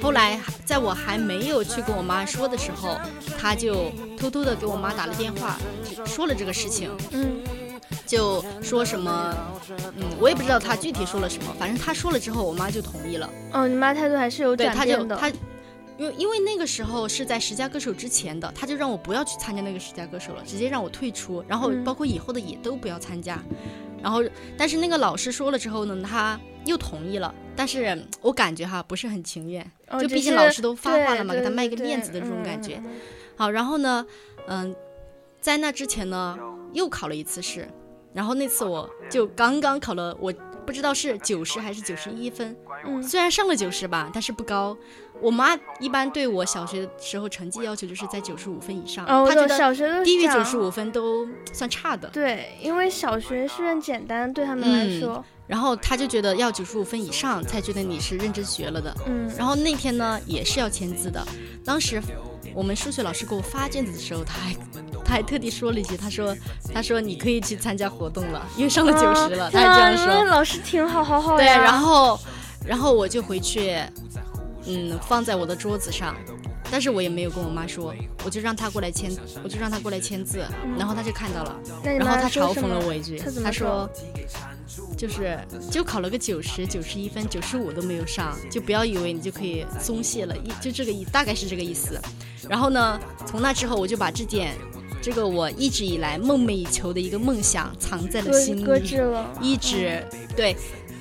[0.02, 3.00] 后来在我还没有去跟我妈说的时候，
[3.40, 5.58] 他就偷偷的给我妈打了电话，
[6.06, 6.92] 说了这个事情。
[7.12, 7.38] 嗯。
[8.06, 9.36] 就说什么，
[9.98, 13.30] 嗯，我也不知道他具体说了什么，反正他说了之后，我妈就同意了。
[13.52, 15.16] 哦，你妈态度还是有转变的。
[15.16, 15.40] 他就他，
[15.98, 23.42] 因为因为那个时候是在十佳歌手之前的，他就让我不要去参加那个十佳歌手了，直接让我退出，然后包括以后的也都不要参加。
[24.02, 24.24] 然后，
[24.56, 29.66] 但是那个老师说了之后呢，他又同意了，但是我感觉哈不是很情愿，
[30.00, 32.80] 就毕竟老师都发话了嘛，给他卖个面子的这种感觉。
[33.36, 34.06] 好，然后呢，
[34.48, 34.76] 嗯，
[35.42, 36.38] 在那之前呢，
[36.76, 37.68] 又考了一次试。
[38.14, 40.32] 然后那次我就刚刚考了，我
[40.66, 42.56] 不知道是九十还是九十一分，
[42.86, 44.78] 嗯，虽然上了九十吧，但是不高。
[45.22, 52.08] 我妈一般对我小学时候成绩要求就是在九十五分以上，她觉得低于九十五分都算差的。
[52.10, 55.24] 对，因为小学试卷简单，对他们来说。
[55.48, 58.96] 然后他就觉得要九十五分以上才觉得你是认真学了的。
[59.06, 59.30] 嗯。
[59.38, 61.24] 然后那天呢也是要签字的，
[61.64, 62.02] 当时
[62.56, 64.56] 我们数学老师给我发卷子的时候，他还。
[65.08, 66.36] 他还特地说了一句，他说
[66.74, 70.24] ：“他说你可以去参加活动了，因为上了九十了。”他还这样说。
[70.24, 72.20] 老师挺好，好好对，然后，
[72.66, 73.80] 然后我就回去，
[74.66, 76.16] 嗯，放在我的桌子上，
[76.72, 77.94] 但是我也没有跟我妈说，
[78.24, 79.12] 我就让她过来签，
[79.44, 80.46] 我就让她过来签字，
[80.78, 83.90] 然后她就看到了，然后她嘲讽了我一句，她说
[84.98, 85.40] ：“就是
[85.72, 92.00] 就考了个九十九十一分，九十五都没有上，就不要以为你就可以松懈了，一就这个意，大概是这个意思。”
[92.50, 94.54] 然后呢，从那之后我就把这件。
[95.02, 100.04] 这个我一直以来梦寐以求的一个梦想藏在了心里，搁置了，一直
[100.36, 100.56] 对，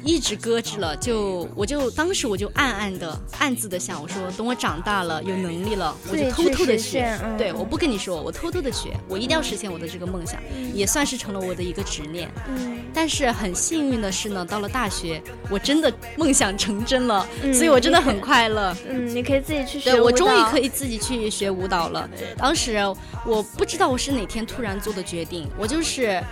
[0.04, 7.18] 一直搁置了，就我就当时我就暗暗的暗自的想，我说等我长大了有能力了，我就偷偷的学。
[7.38, 10.38] 对，我不跟你说，我偷偷的学，我一定要实现我的这个梦想，
[10.74, 12.30] 也算是成了我的一个执念。
[12.48, 12.78] 嗯。
[12.92, 18.76] 但是很幸运的是呢，到了大学，我真的梦想成真了，所以我真的很快乐。
[18.88, 19.90] 嗯，你可以自己去学。
[19.90, 22.08] 对，我终于可以自己去学舞蹈了。
[22.36, 22.78] 当时
[23.26, 26.22] 我不知道我是哪天突然做的决定，我就是。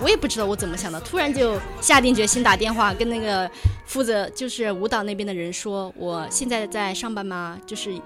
[0.00, 3.50] 我也不知道我怎么想的，突然就下定决心打电话跟那个
[3.84, 7.58] 负责就是舞蹈那边的人说，我现在在上班吗？
[7.66, 8.00] 就是，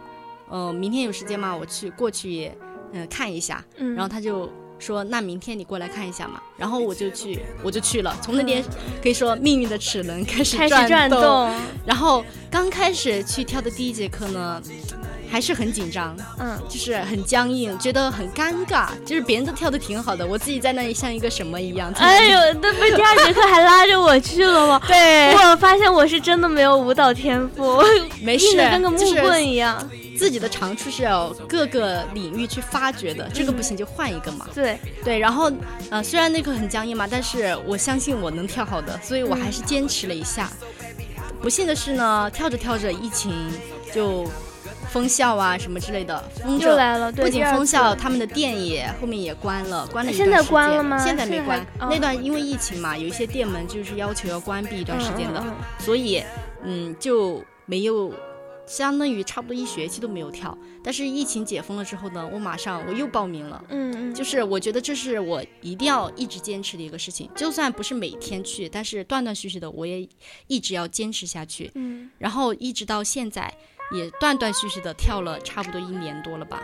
[0.48, 1.54] 呃，明天有时间吗？
[1.54, 2.50] 我去过去，
[2.92, 3.64] 嗯，看一下。
[3.76, 6.40] 然后他就说，那明天你过来看一下嘛。
[6.56, 8.16] 然后我就去，我就去了。
[8.22, 8.64] 从那天
[9.02, 11.50] 可以说命运的齿轮开始转动。
[11.84, 14.62] 然后刚开始去跳的第一节课呢。
[15.32, 18.88] 还是很紧张，嗯，就是很僵硬，觉得很尴尬。
[19.06, 21.90] 就是别人都跳的挺好的，我自己在那里像一个什么一样。
[21.96, 24.78] 哎呦，那不第二节课还拉着我去了吗？
[24.86, 27.82] 对，我发现我是真的没有舞蹈天赋，
[28.20, 29.82] 没事，跟个木棍一样。
[30.18, 34.46] 自己的长处是要各个领域去发掘的，这个不行就换一个嘛。
[34.54, 35.50] 对对，然后
[35.88, 40.50] 呃，虽然那个很僵硬嘛，但是我相信我能跳好的，所以我还是坚持了一下。
[41.40, 43.32] 不幸的是呢，跳着跳着疫情
[43.94, 44.30] 就。
[44.92, 47.10] 封校啊，什么之类的，封就来了。
[47.10, 50.36] 不仅封校，他们的店也后面也关了，关了一段时间。
[50.36, 50.98] 现在关了吗？
[51.02, 51.64] 现在没关。
[51.80, 55.42] 那段因为疫情嘛，有一些店门就是要求要关闭一段时间的，
[55.78, 56.22] 所以
[56.62, 58.12] 嗯就没有，
[58.66, 60.56] 相当于差不多一学期都没有跳。
[60.84, 63.64] 但是疫情解封了之后呢，我马上我又报名了。
[63.70, 64.14] 嗯嗯。
[64.14, 70.06] 就是我觉得这是我一定要一直坚持的一个事情，就算不是每天去，但是断断续续的我也
[70.48, 71.70] 一直要坚持下去。
[71.76, 72.10] 嗯。
[72.18, 73.50] 然后一直到现在。
[73.90, 76.62] 也断断续续的跳了差不多一年多了吧。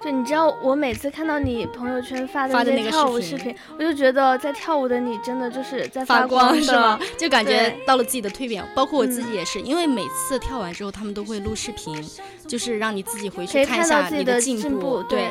[0.00, 6.96] 就，你知道我每次看到你朋友圈发的那个跳舞视频，我就觉得在跳舞的你真的就是在发光，是吗？
[7.18, 8.64] 就感觉到了自己的蜕变。
[8.76, 12.00] 包括我自己也是，因为每次跳完之后，他们都会录视频，
[12.46, 15.02] 就是让你自己回去看一下你的进步。
[15.08, 15.30] 对。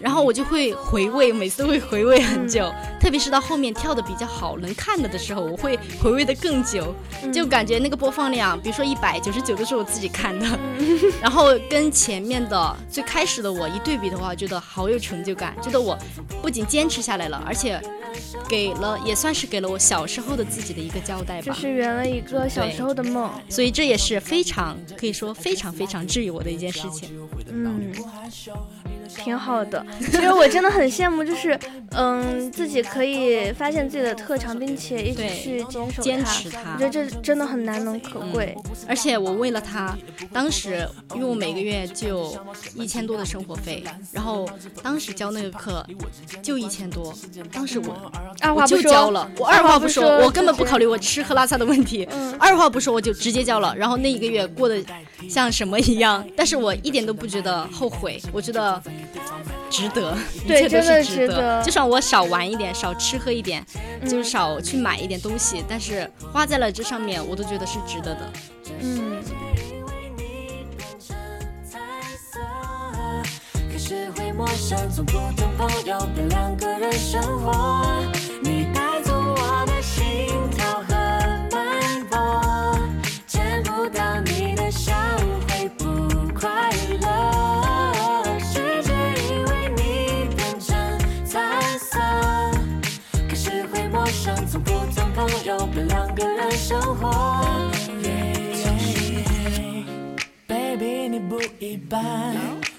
[0.00, 2.70] 然后我就会回味，每次都会回味很久，
[3.00, 6.94] 特别是到后面跳的比较好、能看了的时候，我会回味的更久，
[7.32, 10.58] 就感觉那个播放量，比如说一百九十九都是我自己看的，
[11.22, 15.96] 然后跟前面的最开始的我一对比的话，觉得好有成就感，觉得我
[16.42, 17.80] 不仅坚持下来了，而且
[18.48, 27.08] 给了也算是给了我小时候的自己的一个交代吧，就是圆了一个小时候的梦，所以这也是非常可以说非常非常治愈我的一件事情，
[27.48, 27.92] 嗯。
[29.16, 31.58] 挺好的， 其实我真的很羡慕，就是
[31.90, 36.74] 嗯，自己可以发现自己的特长，并且一直去坚守坚持它。
[36.74, 38.54] 我觉得这真的很难能可贵。
[38.88, 39.96] 而且我为了他，
[40.32, 42.36] 当时因为我每个月就
[42.74, 44.48] 一千多的生活费，然后
[44.82, 45.86] 当时教那个课
[46.42, 47.14] 就一千多，
[47.52, 54.82] 当时我二话不说，我二话不说，我根本不考虑我吃喝拉撒的问题，二话不说我就直接交了，然后那一个月过得
[55.28, 58.82] 像什么一样，但是我一点都不觉得后悔，我觉得。
[59.74, 60.16] 值得，
[60.46, 61.60] 对，真的值得。
[61.64, 63.64] 就算我少玩一点，少吃喝一点，
[64.08, 68.32] 就少去买一点东西，但是花在了这上面，我都觉得是值得的。
[68.80, 69.20] 嗯。
[76.24, 78.23] 两个人生活。
[96.66, 97.10] 生活
[100.46, 102.02] Baby，你不一般，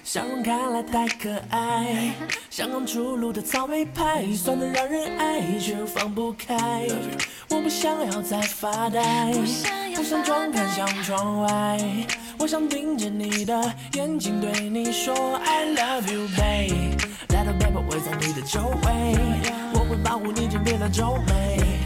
[0.02, 2.12] 笑容看来太可爱，
[2.50, 6.88] 像刚出炉的草莓派，酸的让人爱，却又放不开。
[7.48, 9.32] 我不想要再发呆，
[9.94, 11.78] 不想装看向窗外，
[12.40, 17.00] 我想盯着你的眼睛对你说 I love you, babe。
[17.28, 19.16] 来到背包围在你的周围，
[19.74, 21.85] 我会保护你渐变的皱眉。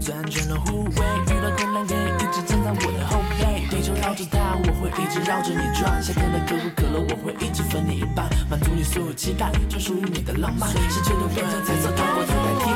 [0.00, 3.66] 最安全的护卫，遇到困难可以一直站在我的后背。
[3.68, 6.02] 地球绕着它，我会一直绕着你转。
[6.02, 10.70] 夏天的可口可乐，我会一直分你一半，满足你所有期待，专属于你的浪漫。
[10.88, 12.70] 世界都变成彩色，透过头代替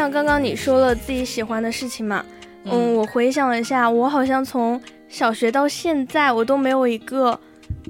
[0.00, 2.24] 像刚刚你说了自己喜欢的事情嘛，
[2.64, 4.80] 嗯，我回想了一下，我好像从
[5.10, 7.38] 小学到现在，我都没有一个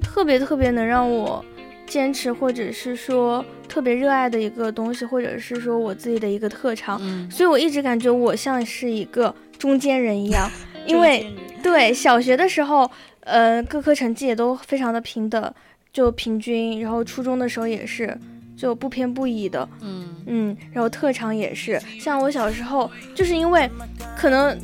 [0.03, 1.41] 特别特别能让我
[1.87, 6.99] 坚持，或者是说特别热爱的一个东西，或者是说我自己的一个特长，
[7.31, 10.51] 所以我一直感觉我像是一个中间人一样，
[10.85, 11.33] 因为
[11.63, 12.91] 对小学的时候，
[13.21, 15.53] 呃，各科成绩也都非常的平等，
[15.93, 18.17] 就平均，然后初中的时候也是。
[18.55, 23.69] 就不偏不倚的，嗯嗯，然后特长也是，像我小时候就是因为
[24.17, 24.57] 可能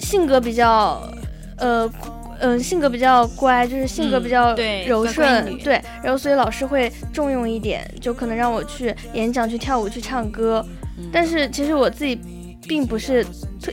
[0.00, 1.02] 性格比较，
[1.58, 1.90] 呃
[2.40, 4.54] 嗯，性格比较乖，就是性格比较
[4.86, 10.64] 柔顺，对，然后所以老师会重用一点，就可能让我去演讲、去跳舞、去唱歌，
[11.12, 12.18] 但是其实我自己。
[12.66, 13.24] 并不是，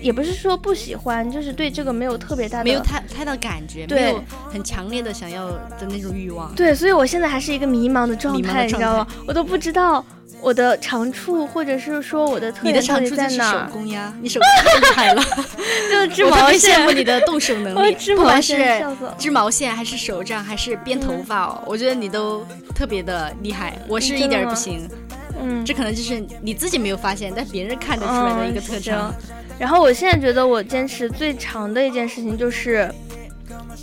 [0.02, 6.54] 也不是说不喜欢，就是对这个没有特别大的，没有太太大感觉，没有很强烈的想要的那种欲望。
[6.56, 9.08] 对，所以我现在还是一个迷茫的状态，你知道吗？
[9.28, 10.04] 我都不知道
[10.42, 13.52] 我的长处，或者是说我的特点到底在哪。
[13.52, 15.24] 手工呀，你手工太厉害了，
[16.08, 16.80] 就织 毛线。
[16.80, 18.58] 羡慕你的动手能 力，不管是
[19.18, 24.90] 织毛线还是手账还是编头发哦，我觉得你都特别的厉害，我是一点不行。
[25.42, 29.14] 嗯，这可能就是你自己没有发现，但别人看得出来的一个特征。
[29.60, 32.92] 然后我现在觉得我坚持最长的一件事情就是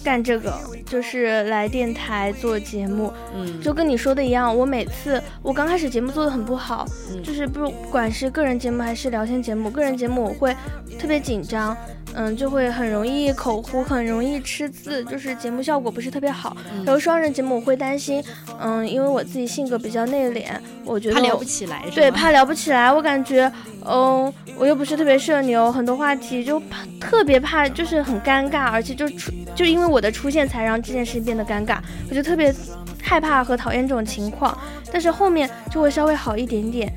[0.03, 0.59] 干这个，
[0.89, 3.13] 就是来电台做节目。
[3.35, 6.87] 嗯，就跟你说的一样，我每次我刚开始节目做的很不好，
[7.23, 10.57] 就是不管是个人节目还是聊天节目，个人节目我会
[10.99, 11.77] 特别紧张。
[12.15, 16.57] 嗯，就会很容易口糊，很容易吃字，就是节目效果不是特别好。
[16.85, 18.25] 然后双人节目我会担心，
[18.59, 20.47] 嗯，因为我自己性格比较内敛，
[20.87, 22.91] 我觉得怕聊不起来，对，怕聊不起来。
[22.91, 23.53] 我感觉，
[23.85, 32.55] 嗯，我又不是特别社牛，很多话题就怕特别怕，就是很尴尬，而且就出就因为我的出现才让这件事情变得尴尬，我就特别
[33.03, 34.57] 害怕和讨厌这种情况。
[34.93, 36.93] 但是后面就会稍微好一点点。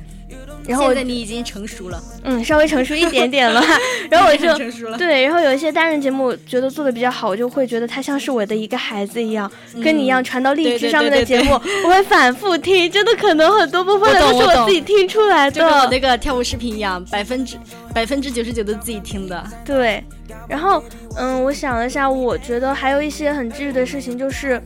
[0.66, 3.62] 然后现在你已经成熟了，嗯，稍微成熟一点点了。
[4.08, 9.50] 然后我就对，然后有一些单人节目觉得做的比较好，我就会觉得他像是我的一个孩子一样，
[9.82, 11.52] 跟你一样传到荔枝上面的节目，
[11.84, 17.56] 我会反复听，真的可能很多部分都是我自己听出来的，就跟我那个跳舞视频一样，百分之
[17.94, 19.44] 百分之九十九都是自己听的。
[19.64, 20.02] 对，
[20.48, 20.82] 然后
[21.16, 24.62] 嗯，我想了一下，我觉得还有一些很治愈的事情，就是。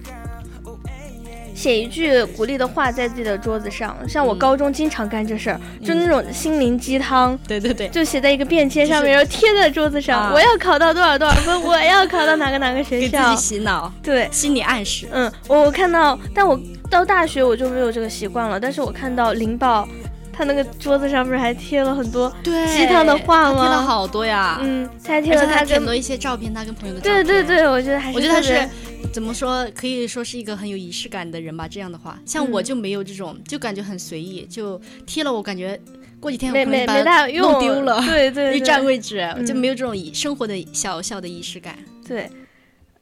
[1.56, 7.36] 写一句鼓励的话在自己的桌子上，像我高中经常干这事儿，就那种心灵鸡汤。
[7.48, 10.32] 对对对，就写在一个便签上面，然后贴在桌子上。
[10.34, 13.06] 我要考到多少多少分，我要考到哪个哪个学校。
[13.06, 15.08] 给自己洗脑，对，心理暗示。
[15.10, 18.60] 嗯，我看到，但我到大学我就没有这个习惯了。
[18.60, 19.88] 但是我看到灵宝，
[20.36, 23.62] 他那个桌子上不是还贴了很多鸡汤的话吗？
[23.62, 24.58] 贴了好多呀。
[24.62, 27.24] 嗯，他还贴了他很多一些照片，他跟朋友的照片。
[27.24, 28.16] 对对对，我觉得还是。
[28.16, 28.68] 我觉得他是。
[29.12, 29.66] 怎么说？
[29.74, 31.66] 可以说是一个很有仪式感的人吧。
[31.66, 35.32] 这样的话，像我就没有这种，就感觉很随意，就贴了。
[35.32, 35.80] 我感觉
[36.20, 41.78] 过几天我可能把它弄丢了，对对，一占位置，就没有这种生活的小小的仪式感。
[42.06, 42.30] 对，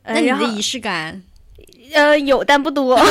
[0.04, 1.20] 那你的仪式感？
[1.94, 2.96] 呃，有但不多。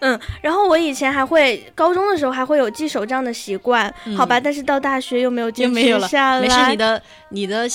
[0.00, 4.38] 嗯，然后我以前还会，高中的时候还会有记手账的习惯，好吧？
[4.38, 6.40] 但是到大学又没有坚持下来。
[6.40, 7.68] 没事，你的你的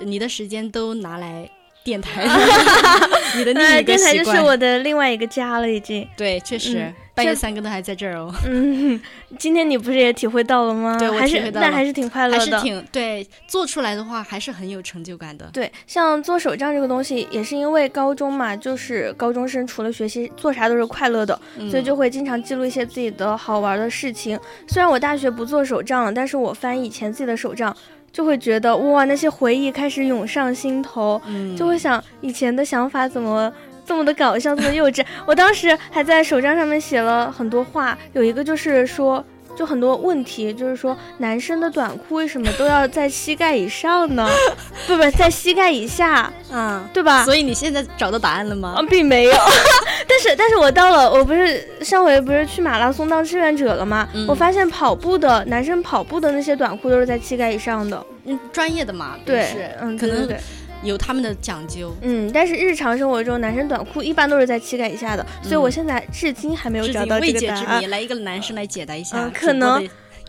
[0.00, 1.48] 你的时间都拿来。
[1.84, 2.24] 电台，
[3.36, 6.06] 你的另一个电台就是我的另外一个家了，已经。
[6.16, 8.32] 对，确实，半夜三更都还在这儿哦。
[8.46, 9.00] 嗯，
[9.38, 10.96] 今天你不是也体会到了吗？
[10.98, 12.38] 对，我体会到了，但还是挺快乐的。
[12.38, 15.48] 还是挺对，做出来的话还是很有成就感的。
[15.52, 21.38] 对，像做手账这个东西，也是因为高中嘛，就是高中生除了学习，做啥都是快乐的，
[21.70, 24.38] 所以就会经常记录一些自己的好玩的事情。
[24.68, 27.76] 虽然我大学不做手账了，但是我翻以前自己的手账。
[28.12, 31.20] 就会觉得哇，那些回忆开始涌上心头，
[31.56, 33.52] 就会想以前的想法怎么
[33.84, 35.04] 这么的搞笑，这么幼稚。
[35.26, 39.24] 我当时还在手账上面写了很多话，有一个就是说。
[39.62, 44.28] 就很多问题，就是说男生的短裤为什么都要在膝盖以上呢？
[44.88, 47.24] 不不，在膝盖以下，嗯，对吧？
[47.24, 48.74] 所以你现在找到答案了吗？
[48.76, 49.32] 啊，并没有。
[50.08, 54.08] 但是但是我到了，我不是上回不是去马拉松当志愿者了吗？
[54.26, 58.04] 我发现跑步的男生跑步的那些短裤都是在膝盖以上的。
[58.24, 59.46] 嗯，专业的嘛，对，
[59.80, 60.28] 嗯，可能。
[60.82, 67.88] 有他们的讲究，嗯，但是日常生活中，男生短裤一般都是在膝盖以下的，所以我现在至今还没有找到这个答案。
[67.88, 69.82] 来一个男生来解答一下，嗯可能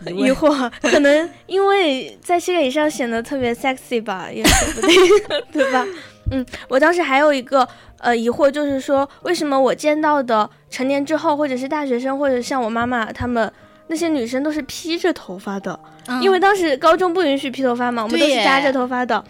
[0.06, 4.98] 疑惑， 可能因为在膝盖以上显得特别 sexy 吧，也说不定，
[5.52, 5.86] 对吧？
[6.30, 7.66] 嗯，我当时还有一个
[7.98, 13.50] 呃疑惑，就是说为什么我见到的成年之后，或者是大学生，或者像我妈妈他们
[13.88, 15.78] 那些女生都是披着头发的，
[16.22, 19.22] 因为当时高中不允许披头发嘛，我们都是扎着头发的。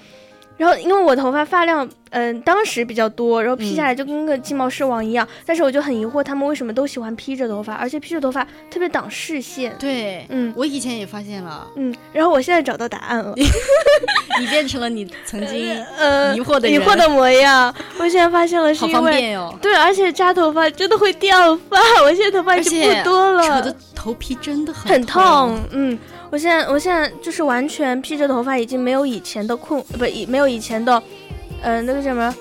[0.56, 5.26] 然后因为我头发发量，嗯，当时比较多，然后披下来就跟个鸡毛狮王一样。
[5.44, 9.74] 但是我就很疑惑，他们为什么都喜欢披着头发，而且披着头发特别挡视线。
[9.80, 13.34] 对，嗯，我以前也发现了，嗯，然后我现在找到答案了，
[14.40, 17.74] 你变成了你曾经 呃疑惑的疑惑的模样。
[17.98, 25.98] 我现在发现了，是因为对，而且扎头发真的会掉发，我现在头发已经不多了，扯的头皮真的很痛，嗯。
[26.34, 31.00] 我现在，我现在就是完全披着头发，已经没有以前的困，不，没有以前的，
[31.62, 32.34] 嗯，那个什么，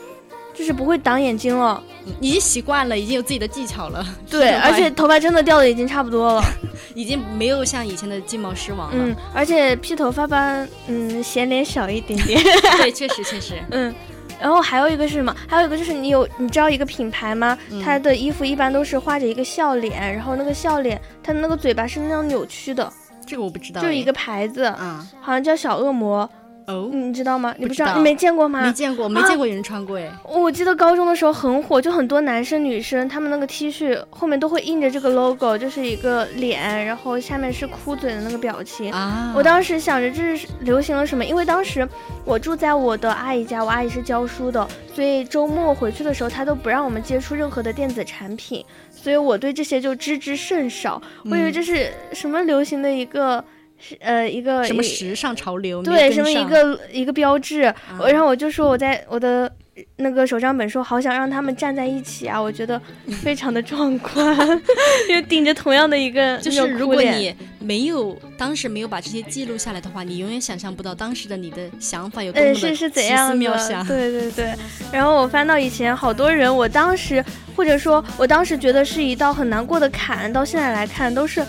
[0.52, 1.80] 就是不会挡眼睛了。
[2.20, 4.04] 已经习惯了，已经有自己的技巧了。
[4.28, 6.44] 对，而且头发真的掉的已经差不多了，
[6.96, 8.96] 已经没有像以前的金毛狮王了。
[8.98, 12.42] 嗯，而且披头发吧，嗯，显脸小一点点。
[12.82, 13.54] 对，确实确实。
[13.70, 13.94] 嗯，
[14.42, 15.36] 然后还有一个是什么？
[15.48, 17.56] 还有一个就是你有，你知道一个品牌吗？
[17.86, 22.92] 它的衣服一般都是画着一个笑脸，然后那个笑脸，它的那个嘴巴是那种扭曲的。
[23.26, 26.30] 这个我不知道，就一个牌子，嗯，好像叫小恶魔。
[26.66, 27.54] 哦，你知道吗？
[27.58, 28.62] 你不知道，你没见过吗？
[28.62, 30.10] 没见过，没见过有人穿过哎。
[30.24, 39.34] 我记得高中的时候很火，就很多男生女生他们那个 T 恤后面都会印着这个 logo，就是一个脸，然后下面是哭嘴的那个表情啊。
[39.36, 41.86] 我当时想着这是流行了什么，因为当时
[42.24, 44.66] 我住在我的阿姨家，我阿姨是教书的，
[44.96, 48.64] 所以周末回去的时候她都不让我们接触任何的电子产品，
[49.04, 51.02] 所以我对这些就知之甚少。
[51.26, 53.44] 我以为这是什么流行的一个。
[53.86, 57.64] 是呃一个什么时尚潮流对什么一个一个标志，
[58.00, 59.52] 然后我就说我在我的
[59.98, 62.80] 那个手账本说好想让他们站在一起啊，我觉得
[63.22, 64.38] 非常的壮观，
[65.10, 74.54] 因为顶着同样的一个就是如果你没有当时没有把这些记录下来的话，你永远想象不到当时的你的想法有多么的是是怎样的，对对对。
[74.92, 77.24] 然后我翻到以前好多人，我当时
[77.56, 81.44] 或者说我当时觉得是一道很难过的坎，到现在来看都是。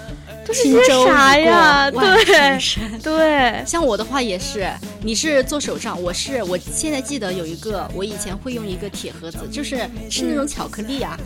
[0.47, 1.91] 都是些啥呀？
[1.91, 2.59] 对
[3.03, 4.71] 对，像我的话也是，
[5.03, 9.79] 你是做手账，我是我现在记得有一个，我以前会用一个铁盒子，就是
[10.11, 11.19] 吃那种巧克力啊，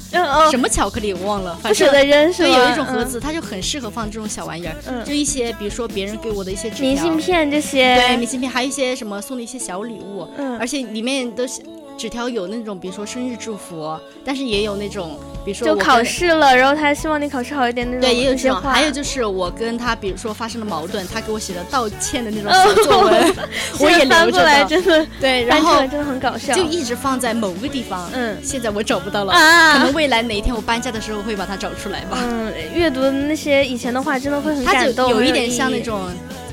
[0.51, 2.49] 什么巧克力我忘了，不舍得扔是吧？
[2.49, 11.61] 有一种盒子，它就很适合放这种小玩意儿，就一些比如说别人给我的一些明信片这些，对明信片，还有一些什么送的一些小礼物，嗯，而且里面都是。
[11.99, 18.01] 纸条有那种，比如说生日祝福，但是也有那种，比如说就考试了，然后他希望你考试好一点那种。
[18.01, 18.61] 对，也有这种。
[18.61, 23.35] 还有就是我跟他，比如说发生了矛盾，他给我写的道歉的那种小作文，
[23.81, 24.63] 我也留着来。
[24.63, 28.09] 真的，对，然后真的很搞笑，就一直放在某个地方。
[28.15, 32.19] 嗯，现在我找不到了，可能未来哪一天我搬家的时候会把它找出来吧。
[32.23, 36.09] 嗯，阅读那些以前的话，真的会很感动，有一点像那种。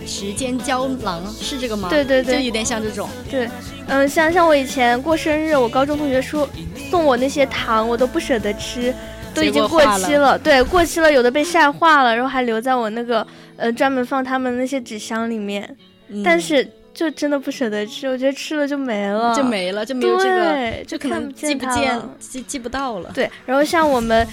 [0.05, 1.89] 时间胶囊是这个吗？
[1.89, 3.09] 对对对，就有点像这种。
[3.29, 3.49] 对，
[3.87, 6.47] 嗯，像像我以前过生日，我高中同学说
[6.89, 8.93] 送我那些糖，我都不舍得吃，
[9.33, 10.37] 都已经过期了。
[10.37, 13.25] 对，过期了，有的被晒化了，然后还留在我那个
[13.57, 15.75] 呃专门放他们那些纸箱里面。
[16.23, 23.11] 但是就真的不舍得吃，我觉得吃了就没了，就没了，就没有这个，就可能记不见，记记不到了。
[23.13, 24.25] 对，然后像我们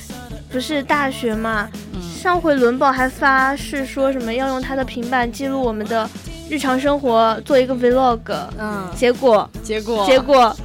[0.50, 1.68] 不是大学嘛。
[2.22, 6.08] 上回伦宝还发誓说什么要用他的平板记录我们的
[6.48, 8.20] 日常生活，做一个 vlog。
[8.56, 10.56] 嗯，结果结果结果。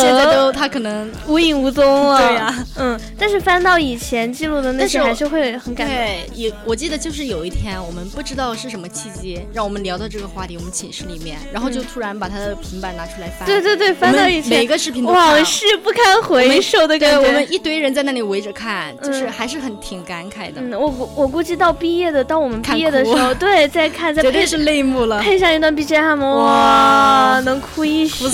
[0.00, 2.18] 现在都他可能无影无踪了。
[2.18, 5.96] 对呀，嗯，但是翻到以前记录的那些，还是会很感动。
[5.96, 10.56] 对，也我记得就是有一天，我们不知道是什么契机，让我们聊到这个话题。
[10.56, 13.46] 我们寝室里面，然后就突然把他的平板拿出来翻。
[13.46, 17.26] 对对对，翻到以前每个视频都往事不堪回首的感觉。
[17.26, 20.60] 我们一堆人在那里围着看，就是还是很挺感慨的。
[20.60, 28.28] 嗯，我我估计到毕业的，到我们毕业的时候，对，再看再绝对是泪目了，配上一段 BGM，哇，能哭一宿。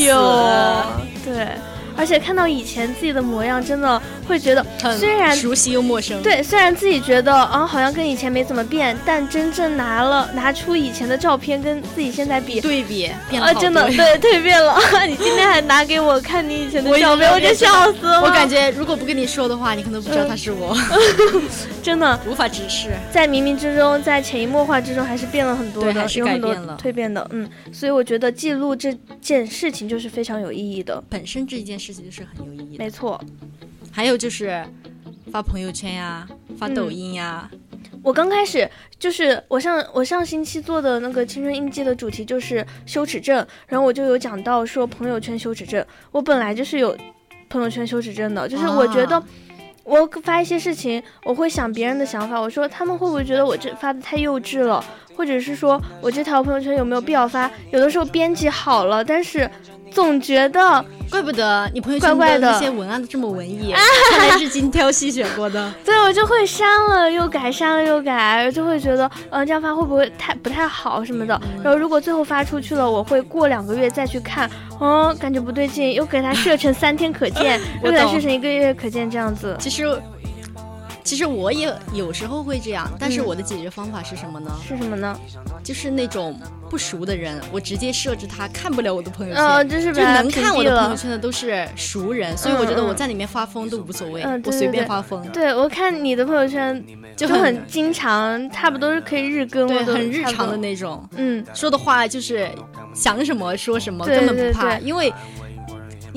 [1.24, 1.47] 对。
[1.48, 1.77] Yeah.
[1.98, 4.64] 而且看到以前自己的模样，真的会觉得
[4.96, 6.22] 虽然熟悉又陌生。
[6.22, 14.76] 对，虽然自己觉得啊，好像跟以前没怎么变，但真正拿了拿出以前的照片跟自己现在比对比，变了真的对 蜕变了。
[15.08, 18.22] 你今天还拿给我看你以前的照片，我就笑死了。
[18.22, 20.76] 我感觉如果不跟你说的话，你可能不知道他是我。
[21.82, 27.26] 真的无法直视，在冥冥之中，在潜移默化之中，还是变了很多的，有很多蜕变的。
[27.32, 31.87] 嗯，所以我觉得记录这件事情就是非常有意义的，本身这一件事。
[31.92, 33.18] 事情就是很有意义的，没错。
[33.90, 34.62] 还有就是
[35.32, 36.28] 发朋友圈呀，
[36.58, 37.50] 发抖音呀。
[38.02, 38.68] 我刚开始
[38.98, 45.84] 就是我上我上星期做的那个青春印记的主题就是羞耻症，然后我就有讲到说朋友圈羞耻症。
[46.12, 46.96] 我本来就是有
[47.48, 49.20] 朋友圈羞耻症的，就是我觉得
[49.82, 54.84] 我发一些事情，我会想别人的想法，我说他们会不会觉得我这发的太幼稚了，
[55.16, 57.50] 或者是说我这条朋友圈有没有必要发？
[57.72, 59.50] 有的时候编辑好了，但是。
[59.98, 63.74] 总觉得，怪不得你朋友圈的那些文案都这么文艺，
[64.12, 65.74] 看来是精挑细选过的。
[65.84, 71.40] 对，我就会删了又改，删了又改，就会觉得，呃，这样发会不会太不太好什么的。
[71.64, 79.56] 然后如果最后发出去了，我会过两个月再去看，哦，感觉不对劲，又给它设成三天可见， 又给它设成一个月可见这样子。
[79.58, 80.00] 其实。
[81.08, 84.54] 其实我也有时候会这样，但是我的解决方法是什么呢？
[84.62, 85.18] 是什么呢？
[85.64, 86.38] 就是那种
[86.68, 95.26] 不熟的人，我直接设置他看不了我的朋友圈，就是就能看我的朋友圈的都是熟人，所以我觉得我在里面发疯都无所谓，我随便发疯。
[95.28, 96.84] 对，我看你的朋友圈
[97.16, 101.08] 就很经常，差不多是可以日更，对，很日常的那种。
[101.16, 102.50] 嗯，说的话就是
[102.92, 105.10] 想什么说什么，根本不怕，因为。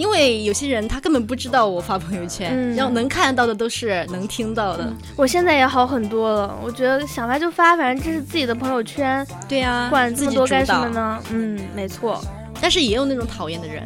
[0.01, 4.91] 因为有些人他根本不知道我发朋友圈，要能看到的都是能听到的。
[5.15, 9.23] 我现在也好很多了，我觉得想发就发，反正这是自己的朋友圈。
[9.47, 11.21] 对呀，管这么多干什么呢？
[11.29, 12.19] 嗯，没错。
[12.59, 13.83] 但是也有那种讨厌的人，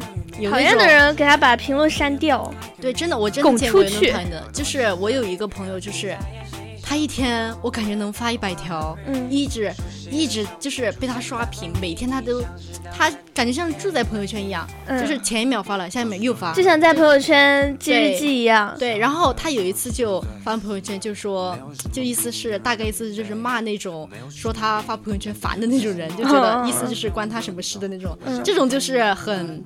[0.50, 2.50] 讨厌的人给他把评论删掉。
[2.80, 4.42] 对，真的，我真的见过 的。
[4.54, 6.16] 就是我有一个朋友，就是。
[6.88, 9.72] 他一天我感觉能发一百条，嗯，一直
[10.10, 12.42] 一直就是被他刷屏，每天他都，
[12.92, 18.74] 他感觉像住在朋友圈一样，就是前一秒发了，下一秒又发，就像在朋友圈记日记一样。
[18.78, 21.58] 对，然后他有一次就发朋友圈，就说，
[21.92, 29.62] 就意思是大概意思就是骂那种说他发朋友圈烦的那种人，就觉得意思就是关他什么事的那种，这种就是很。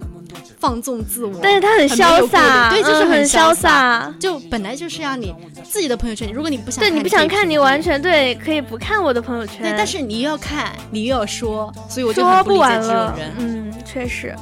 [0.60, 4.14] 放纵自我，但是他很潇洒，对，就是很潇洒。
[4.20, 5.34] 就本来就是让你
[5.64, 9.62] 自己的朋友圈，如果你不想，对你不想看，你完全对可以不看我的朋友圈。
[9.62, 13.32] 对，但是你又要看，你又要说，所以我就很不理解这种人。
[13.38, 14.34] 嗯，确实。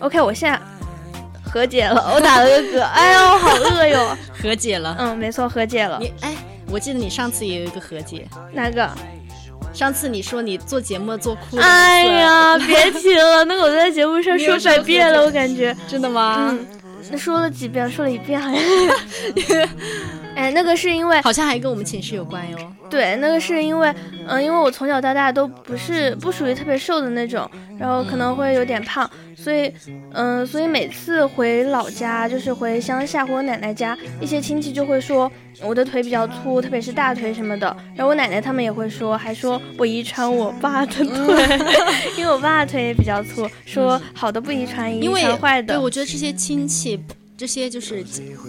[0.00, 0.58] OK，我现在
[1.44, 2.80] 和解了， 我打了个嗝。
[2.94, 4.16] 哎呦，好饿哟！
[4.42, 4.96] 和解了。
[4.98, 5.98] 嗯，没错，和解了。
[6.00, 6.34] 你哎，
[6.70, 8.88] 我记得你上次也有一个和解，哪个？
[9.72, 16.48] 上次你说你做节目做哭了，哎呀，别提了，那个我在节目上 说百遍了，我感觉真的吗？
[16.50, 16.66] 嗯，
[17.10, 18.60] 那说了几遍，说了一遍好像。
[20.34, 22.58] 哎，那个是因为好像还跟我们寝室有关哟。
[22.90, 23.92] 对，那个是因为，
[24.28, 29.72] 嗯，因为我从小到大都不是不属于特别瘦的那种，然后可能会有点胖，所以，
[30.12, 35.30] 嗯，所以每次回老家，就是回乡下或我奶奶家，一些亲戚就会说
[35.62, 37.74] 我的腿比较粗，特别是大腿什么的。
[37.96, 41.58] 然后我奶奶他们也会说，还说我遗传我爸的腿，
[42.18, 45.74] 因为我爸腿也比较粗，说好的不遗传，遗传坏的。
[45.74, 47.00] 对，我觉得这些亲戚。
[47.44, 48.02] 这些就是，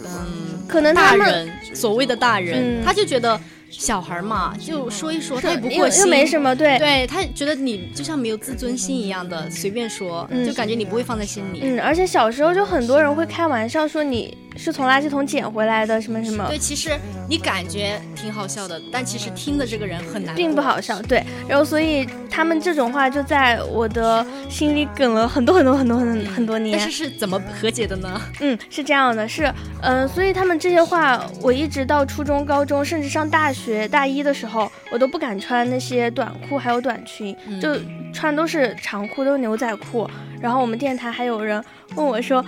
[0.06, 3.38] 嗯，可能大人所谓的大人，他就觉得。
[3.68, 11.60] 小孩嘛，就说一说，他也不过心，又没什么，对，对他觉得你就像没有自尊心一样的随便说，就感觉你不会放在心里。
[11.62, 16.46] 嗯，而且小时候就很多人会开玩笑说你是从垃圾桶捡回来的，什么什么。
[16.48, 16.92] 对，其实
[17.28, 21.02] 你感觉挺好笑的，但其实听的这个人很难，并不好笑。
[21.02, 26.78] 对，然后所以他们这种话就在我的心里梗了很多很多很多很很多年。
[26.78, 28.22] 但是是怎么和解的呢？
[28.40, 33.66] 嗯，是这样的，是，嗯，所以他们这些话，我一直到初中、高中，甚至上大学。
[33.66, 37.76] 学大一的时候，我都不敢穿那些短裤，还有短裙，就
[38.14, 40.08] 穿都是长裤，都是牛仔裤。
[40.40, 41.64] 然后我们电台还有人
[41.96, 42.46] 问我说，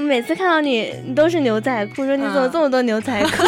[0.00, 3.44] 每次看到你，你都是牛仔裤，说你怎么这么多牛仔裤？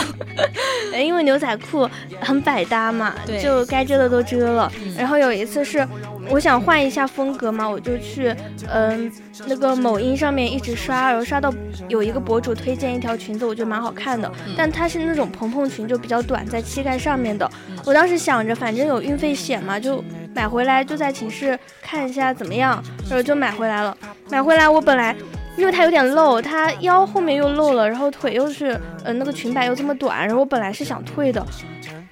[0.99, 1.89] 因为牛仔裤
[2.21, 4.71] 很百搭嘛，就该遮的都遮了。
[4.97, 5.87] 然后有一次是。
[6.31, 8.35] 我想换一下风格嘛，我就去，
[8.71, 9.11] 嗯，
[9.47, 11.53] 那个某音上面一直刷，然后刷到
[11.89, 17.51] 有一个博主推荐一条裙子，我觉得蛮好看的，但它是那种蓬蓬裙，就比较短，在膝盖上面的。
[17.85, 20.05] 我当时想着，反正有运费险嘛，就
[20.35, 23.97] 买回来就在寝室看一下怎么样，然后就买回来了。
[24.31, 25.17] 买回来我本来，
[25.57, 31.45] 因为它有点露，它腰后面又露了，然后腿又是，呃，那个裙摆又这么短，然后我本来是想退的。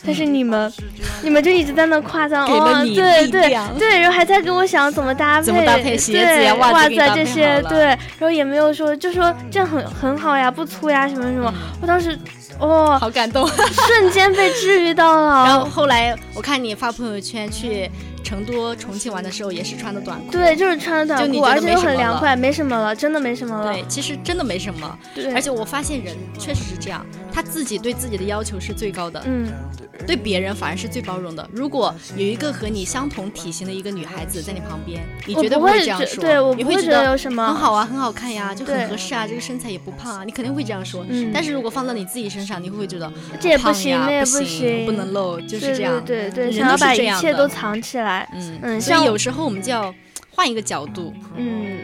[0.05, 0.73] 但是你们，
[1.23, 11.53] 你们就一直在那夸赞，哦，对对对，然后还在给我想怎么搭配，怎么搭配鞋子呀、袜子这些，对，然后也没有说，就说这样很很好呀，不粗呀，什么什么。
[11.81, 12.19] 我当时，
[12.59, 15.45] 哦，好感动，瞬间被治愈到了。
[15.45, 17.91] 然后后来我看你发朋友圈去。
[18.27, 23.73] 成都、重庆玩的时候也是穿的短裤，对，就是穿的短裤，而且又很凉快，没什么了，真的没什么了。
[23.73, 24.99] 对，其实真的没什么。
[25.15, 27.07] 对，而且我发现人确实是这样，
[27.37, 29.47] 他自己对自己的要求是最高的，嗯，
[30.07, 31.47] 对别人反而是最包容的。
[31.53, 41.05] 如果有一个和你相同体型的一个女孩子在你旁边，你绝对不会这样说，对，我你会觉得有什么很好啊，很好看呀，就很合适啊，这个身材也不胖啊，你肯定会这样说。
[41.11, 41.31] 嗯。
[41.31, 46.03] 但是如果放到你自己身上，你会不会觉得这也不行，那也不行，不能露，就是这样。
[46.07, 48.81] 对对对，想要把一切都藏起来，嗯嗯。
[48.81, 49.95] 所以有时候我们就要
[50.31, 51.81] 换一个角度，嗯，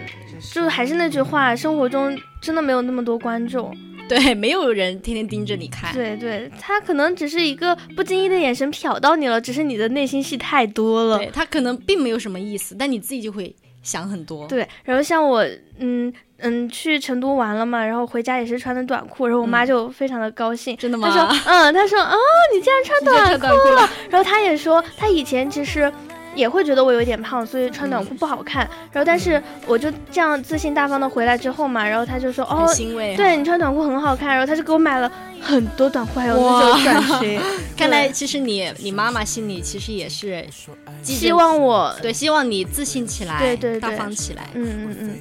[0.54, 3.76] 就还是那句话，生活中真的没有那么多观众，
[4.18, 14.46] 对， 没有人天天盯着你看，对对，他可能只是一个不经意的眼神瞟到你了，只是你的内心戏太多了，对他可能并没有什么意思，但你自己就会想很多。
[14.46, 15.44] 对，然后像我，
[15.78, 21.08] 嗯嗯，去成都玩了嘛，然后回家也是穿的短裤，然后我妈就非常的高兴，真的吗？
[21.08, 22.16] 她说，嗯，她说，哦，
[22.54, 23.88] 你竟然穿 短裤了。
[24.10, 25.92] 然后她也说，她以前其实。
[26.34, 28.68] 也会觉得我有点胖，所以穿短裤不好看。
[28.92, 32.66] 然后，但是我就这样自信大方的回来之后嘛，然后他就说：“哦，
[33.16, 35.10] 对你穿短裤很好看。”然后他就给我买了
[35.40, 37.40] 很多短裤，还有那种短裙。
[37.76, 40.44] 看来其实你你妈妈心里其实也是
[41.02, 44.48] 希望我对希望你自信起来，对对大方起来。
[44.54, 45.20] 嗯嗯嗯。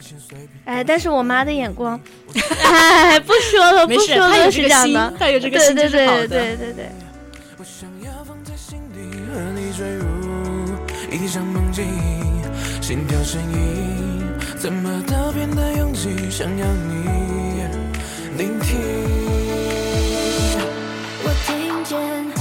[0.66, 2.00] 哎，但是我妈的眼光，
[2.64, 6.92] 哎，不说了，不说了，是这样的，她有这个心，对对对对对对。
[11.12, 11.86] 一场梦境，
[12.82, 14.24] 心跳声音，
[14.58, 17.04] 怎么都变得拥挤，想要你
[18.38, 18.80] 聆听。
[21.24, 22.41] 我听见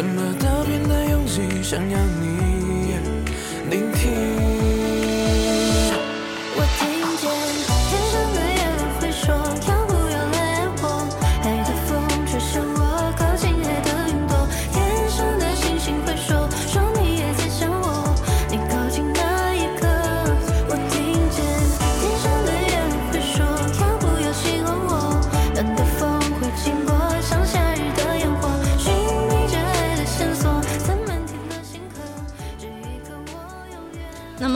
[0.00, 2.39] 怎么都变得拥挤，想要你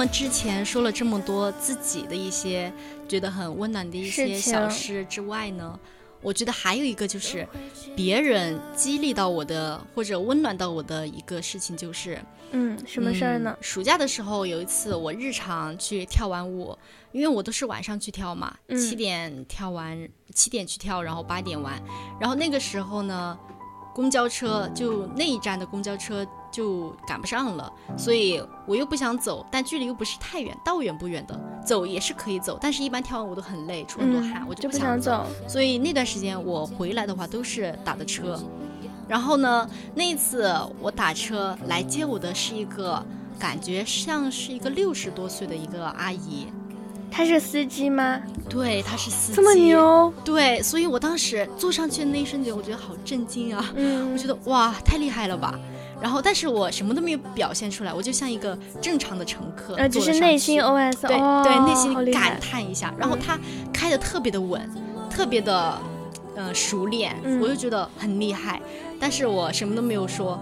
[0.06, 2.72] 之前说了这么多自己的一些
[3.08, 5.78] 觉得很温暖的一些小事之外呢，
[6.20, 7.46] 我觉得还有一个就是
[7.96, 12.18] 别人激励到我的或者温暖到我的一个事情就是，
[12.52, 13.56] 嗯，什么事儿呢？
[13.60, 16.76] 暑假的时候有一次我日常去跳完舞，
[17.12, 21.80] 因为我都是晚上去跳嘛，七点跳完，七点去跳，然后八点完，
[22.20, 23.38] 然后那个时候呢，
[23.94, 26.26] 公交车就那一站的公交车。
[26.54, 31.36] 就赶不上了，所以我又不想走，但距离又不是太远，到远不远的，
[31.66, 35.26] 走也是可以走，但是一般跳完舞都很累，出很多汗，我就不想走。
[35.48, 38.40] 所以那段时间我回来的话都是打的车，
[39.08, 40.48] 然后呢，那一次
[40.80, 43.04] 我打车来接我的是一个
[43.36, 46.46] 感觉像是一个六十多岁的一个阿姨，
[47.10, 48.20] 她是司机吗？
[48.48, 50.14] 对，她是司机，这么牛。
[50.24, 55.58] 对，所以我当时坐上去的那一瞬间，我觉得好震惊啊，嗯，我觉得哇，太厉害了吧。
[56.04, 62.92] 然后，但是我什么都没有表现出来，我就像一个正常的乘客，呃，就是内心 OS，对对，内心感叹一下。
[62.98, 63.40] 然后他
[63.72, 64.70] 开的特别的稳，
[65.08, 65.78] 特别的，
[66.36, 68.60] 嗯，熟练，我就觉得很厉害。
[69.00, 70.38] 但是我什么都没有说，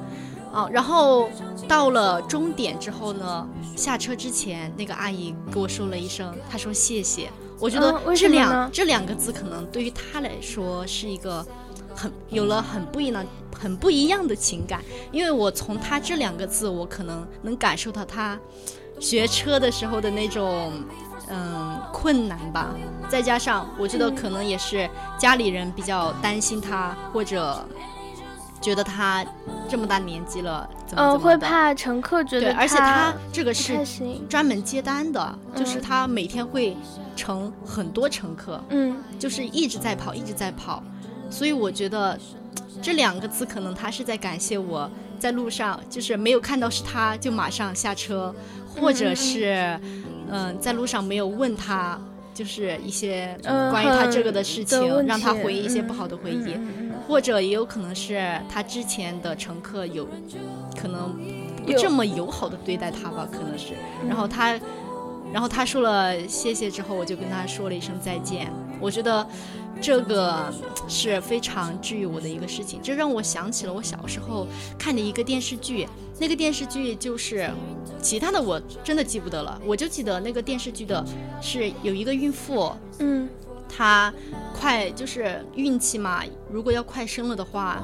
[0.52, 1.30] 哦，然后
[1.68, 3.46] 到了终点之后呢，
[3.76, 7.30] 下车之前，那个阿姨给我说了一声，她说谢谢。
[7.60, 11.46] 我觉得这两这两个字可能对于她来说是一个
[11.95, 13.24] 很有了很不一样。
[13.55, 14.82] 很不一样的情感，
[15.12, 18.36] 因为我从他这两个字，我可能能感受到他
[18.99, 20.72] 学车的时候的那种
[21.28, 22.74] 嗯困难吧。
[23.09, 27.64] 再加上我觉得可能也是家里人比较担心他，或者
[28.61, 29.24] 觉得他
[29.68, 33.78] 这么大年纪了，怎么怎么会怕乘客觉得对，而且他这个是
[34.28, 36.76] 专门接单的，就是他每天会
[37.14, 40.82] 乘很多乘客，嗯，就是一直在跑，一直在跑，
[41.32, 42.18] 所以我觉得。
[42.80, 48.34] 这两个字可能他是在感谢我在路上，就是没有看到是他就马上下车，
[48.66, 49.78] 或者是，
[50.28, 51.96] 嗯，在路上没有问他，
[52.34, 53.38] 就是一些
[53.70, 56.56] 关于他这个的事情，让他回忆一些不好的回忆，
[57.06, 60.08] 或者也有可能是他之前的乘客有
[60.76, 61.16] 可能
[61.64, 63.74] 不这么友好的对待他吧，可能是，
[64.08, 64.58] 然后他，
[65.32, 69.26] 然后他说了谢谢之后，我就跟他说了一声再见，我觉得。
[69.80, 70.52] 这个
[70.86, 74.46] 是非常治愈我的一个事情，这让我想起了我小时候
[74.78, 75.88] 看的一个电视剧。
[76.20, 77.50] 那个电视剧就是，
[78.00, 81.04] 其他的我真的记不得了，我就记得那个电视剧的
[81.40, 83.28] 是有一个孕妇，嗯，
[83.68, 84.12] 她
[84.54, 87.82] 快就是孕期嘛，如果要快生了的话，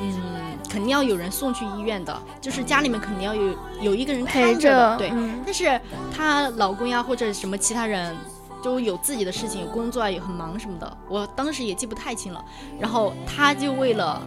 [0.00, 5.12] 嗯，肯定要有人送去医院的，就是家里面肯定要有有一个人看着，对。
[5.44, 5.80] 但是
[6.14, 8.16] 她老公呀或者什么其他人
[8.62, 12.44] 都有自己的事情，有工作啊，也很忙什么的，我当时也记不太清了。
[12.80, 14.20] 然后她就为了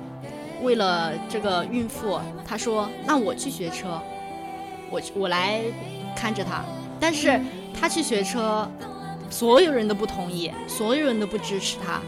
[0.61, 4.01] 为了这个孕妇，她说那我去学车，
[4.89, 5.61] 我我来
[6.15, 6.63] 看着她。
[6.99, 7.39] 但是
[7.79, 8.69] 她去学车，
[9.29, 12.01] 所有人都不同意，所有人都不支持她。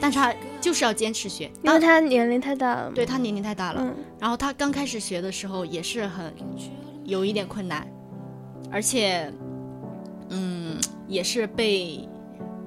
[0.00, 2.92] 但是他就是要坚持学，因为他年龄太大了。
[2.94, 3.84] 对他年龄太大了，
[4.18, 6.32] 然后他刚开始学的时候也是很
[7.04, 7.86] 有一点困难，
[8.70, 9.32] 而且，
[10.30, 10.78] 嗯，
[11.08, 12.08] 也是被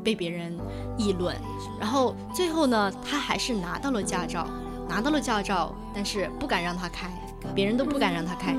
[0.03, 0.57] 被别人
[0.97, 1.35] 议论。
[1.79, 4.45] 然后最后呢，他还是拿到了驾照，
[4.89, 7.09] 拿到了驾照，但是不敢让他开，
[7.55, 8.55] 别人都不敢让他开。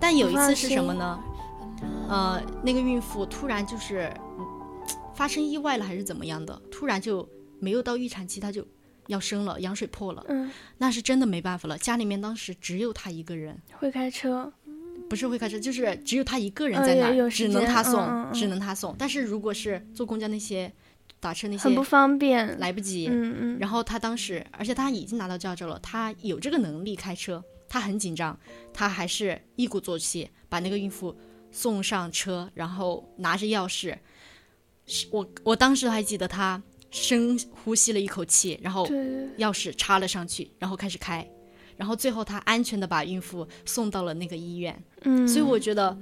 [0.00, 1.20] 但有一次是什么呢？
[2.08, 4.12] 呃，那个孕妇突然就是
[5.14, 6.60] 发生意外了，还是怎么样的？
[6.72, 7.28] 突然就。
[7.58, 8.66] 没有到预产期，他就
[9.08, 11.78] 要生了，羊水破了，嗯，那是真的没办法了。
[11.78, 14.52] 家里面当时只有他一个人会开车，
[15.08, 18.94] 不是会开车，就是只有他一个人在那儿，只能他送，只能他送。
[18.98, 20.72] 但是如果是坐公交那些
[21.20, 23.06] 打车那些很不方便，来不及。
[23.08, 23.58] 嗯嗯。
[23.60, 28.38] 然后他当时，而且他已经拿到驾照了，他有这个能力开车，他很紧张，
[28.74, 31.16] 他还是一鼓作气把那个孕妇
[31.52, 33.96] 送上车，然后拿着钥匙，
[35.12, 36.60] 我我当时还记得他。
[36.90, 38.86] 深呼吸了一口气，然后
[39.38, 41.28] 钥匙插了上去，然后开始开，
[41.76, 44.82] 然后最后他安全的把孕妇送到了那个医院。
[45.02, 45.96] 嗯，所以我觉得，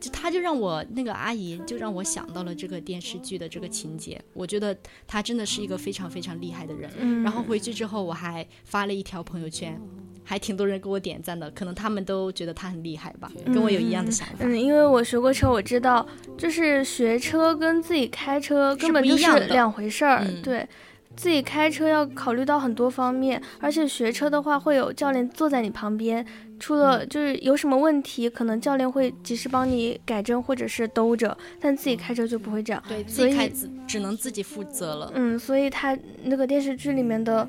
[0.00, 4.22] 就他就让我那个阿姨就让我想到了这个电视剧的这个情节。
[4.34, 6.90] 我觉得他真的是一个非常非常厉害的人。
[6.98, 9.80] 嗯，然后回去之后我还发了一条朋友圈。
[10.24, 14.36] 还挺多人给我点赞的，可能他们都觉得他很厉害吧，跟我有一样的想法。
[14.40, 16.06] 嗯，因为我学过车，我知道，
[16.36, 20.24] 就是学车跟自己开车根本就是两回事儿。
[20.42, 20.66] 对，
[21.14, 26.24] 自己开车要考虑到很多方面，而且学车的话会有教练坐在你旁边，
[26.58, 32.82] 出了就是有什么问题，可能教练会及时帮你改正或者是兜着，但自己开车就不会这样。
[32.88, 33.50] 对，自己开
[33.86, 35.12] 只能自己负责了。
[35.14, 37.46] 嗯，所以他那个电视剧里面的。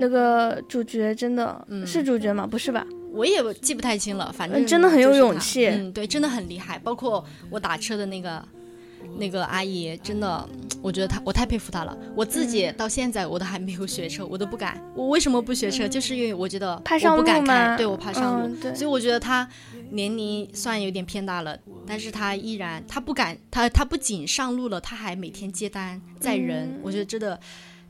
[0.00, 2.46] 那个主角真的是主角吗？
[2.46, 2.84] 不是吧？
[3.12, 5.66] 我也记不太清了，反正真的很有勇气。
[5.66, 6.78] 嗯，对，真的很厉害。
[6.78, 8.42] 包括我打车的那个
[9.18, 10.48] 那个阿姨，真的，
[10.80, 11.94] 我觉得她，我太佩服她了。
[12.14, 14.80] 我自己到现在我都还没有学车，我都不敢。
[14.94, 15.86] 我为什么不学车？
[15.86, 18.56] 就是因为我觉得怕上路开，对我怕上路。
[18.74, 19.46] 所以我觉得她
[19.90, 26.78] 年龄算有点偏大了，但是她依然，她不敢，她她不仅上路了，她还每天接单载人。
[26.82, 27.38] 我觉得真的，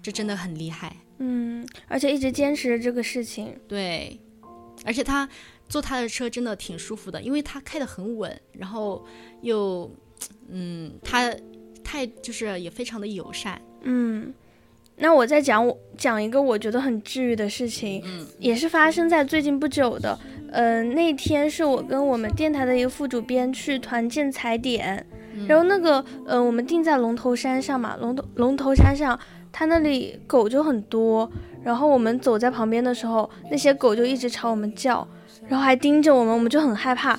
[0.02, 0.96] 这真的很厉害。
[1.22, 3.54] 嗯，而且一直坚持这个事情。
[3.68, 4.18] 对，
[4.86, 5.28] 而且他
[5.68, 9.04] 坐他的车真的挺舒服的，因为他开得很稳，然后
[9.42, 9.90] 又，
[10.48, 11.30] 嗯，他
[11.84, 13.60] 太就是也非常的友善。
[13.82, 14.32] 嗯，
[14.96, 20.18] 那我再讲我讲一个我觉得很治愈的事情，嗯，也是发生在最近不久的。
[20.52, 25.06] 嗯，那天是我跟我们电台的一个副主编去团建踩点，
[25.46, 29.20] 然后那个，呃，我们定在龙头山上嘛，龙头龙头山上。
[29.53, 31.30] 他那里狗就很多，
[31.62, 35.07] 然后我们走在旁边的时候，那些狗就一直朝我们叫，
[35.48, 37.18] 然后还盯着我们，我们就很害怕。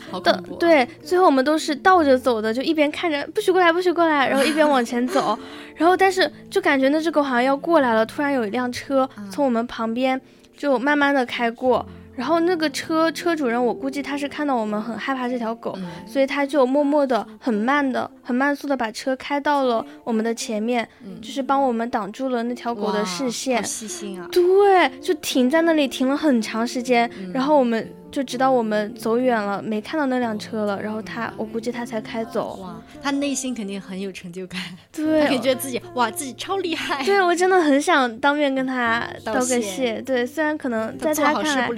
[0.57, 5.37] 对，最后我们都是倒着走的，就一边看着不许过来，不许过来，然后一边往前走，
[5.75, 10.19] 然后但是就感觉那只狗好像要过来了，突然有一辆车从我们旁边
[10.55, 11.85] 就慢慢的开过。
[12.15, 20.87] 然后那个车车主人，我估计他是看到我们很害怕这条狗，所以他就默默的、很慢的、很慢速的把车开到了我们的前面，
[21.21, 23.63] 就是帮我们挡住了那条狗的视线。
[23.63, 24.27] 细心啊！
[24.31, 27.91] 对，就停在那里停了很长时间，然后我们。
[28.11, 32.57] 就直到我们走远了，没看到那辆车了，然后他，我估计他才开走。
[32.57, 34.59] 哇，他内心肯定很有成就感，
[34.91, 37.03] 对，他觉得自己哇，自己超厉害。
[37.05, 40.01] 对，我真的很想当面跟他道个谢。
[40.01, 41.69] 对，虽然可能在他看来，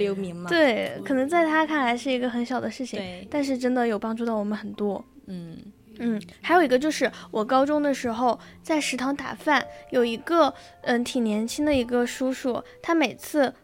[0.48, 3.00] 对，可能在他看来是一个很小的事情，
[3.30, 5.04] 但是真的有帮助到我们很多。
[5.26, 5.56] 嗯
[6.00, 10.52] 嗯，还有一个就是我高中的时候在食堂打饭，有一个
[10.82, 13.54] 嗯挺年轻的一个叔叔，他每次。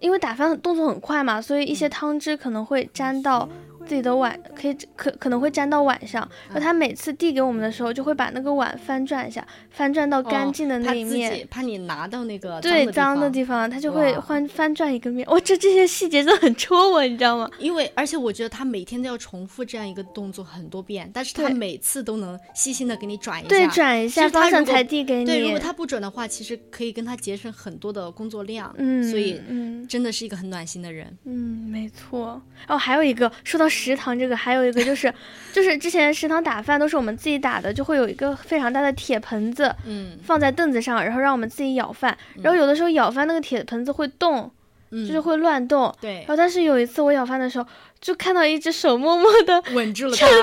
[0.00, 3.48] 因为打饭动作很快嘛，所以一些汤汁可能会沾到。
[3.90, 15.26] 自己的碗可以可可能会粘到碗上，然后他每次递给我们的时候，就会把那个碗翻转一下，翻转到干净的那一面，怕你拿到那个对脏的地方，他就会翻翻转一个面。
[15.28, 17.50] 哇，这这些细节真的很戳我，你知道吗？
[17.58, 25.24] 因为而且我觉得他每天都要重复这样一个动作很多遍，但是他每次都能细心的给你转一下，对，转一下方向才递给你。
[25.24, 28.72] 对，如果他不准的话，其实可以跟他节省很多的工作量。
[28.78, 31.12] 嗯，所以嗯，真的是一个很暖心的人。
[31.24, 32.40] 嗯，没错。
[32.68, 33.68] 哦还有一个说到。
[33.80, 35.12] 食堂这个，还有一个就是，
[35.52, 42.16] 就是之前食堂打饭都是我们自己打的，就会有一个非常大的铁盆子，嗯，放在凳子上，然后让我们自己舀饭。
[42.42, 44.50] 然后有的时候舀饭那个铁盆子会动，
[44.90, 45.94] 就是会乱动。
[46.00, 46.16] 对。
[46.18, 47.66] 然后但是有一次我舀饭的时候，
[48.00, 50.34] 就看到一只手默默的稳 住了它，对，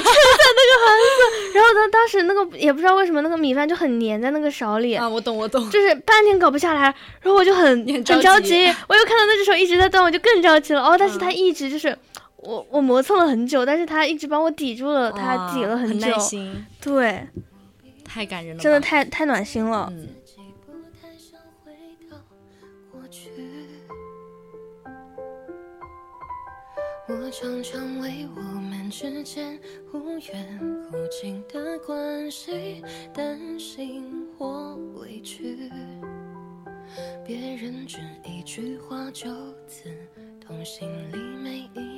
[0.00, 1.18] 撑在那个盘子。
[1.54, 6.82] 然后他当时那个也不知道为什么那个米饭就很粘在那个勺里啊，我懂我懂，就是半天搞不下来。
[7.20, 10.82] 然后我就很很着急， 我又看到那只手一直在动，我就更着急了。
[10.82, 11.96] 哦，但是他一直就是。
[12.42, 16.10] 我我磨蹭了很久，但是他一直帮我抵住了，他抵了很久，
[16.80, 17.26] 对，
[18.04, 19.92] 太感人了，真的太太暖心了。
[27.08, 29.58] 我常常为我们之间
[29.90, 30.58] 忽远
[30.90, 32.82] 忽近的关系
[33.12, 35.70] 担心或委屈，
[37.24, 39.28] 别人只一句话就
[39.66, 39.90] 刺
[40.40, 41.91] 痛心里每一。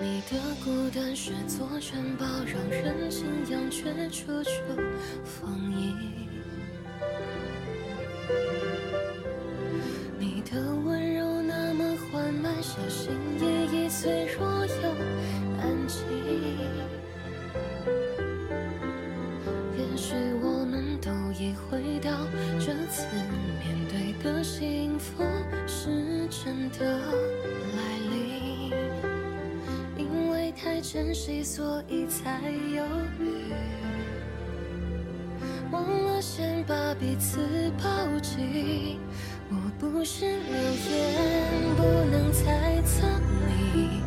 [0.00, 4.50] 你的孤单是座城堡，让人敬仰，却处处
[5.22, 5.94] 封印。
[10.18, 14.82] 你的温柔那么缓慢，小心翼翼，脆弱又
[24.26, 25.22] 的幸福
[25.68, 27.80] 是真的来
[28.10, 28.72] 临，
[29.96, 32.84] 因为太珍惜，所以才犹
[33.20, 33.52] 豫，
[35.70, 37.38] 忘了先把彼此
[37.78, 38.98] 抱紧。
[39.48, 40.56] 我不是流
[40.90, 43.06] 言，不能猜测
[43.46, 44.02] 你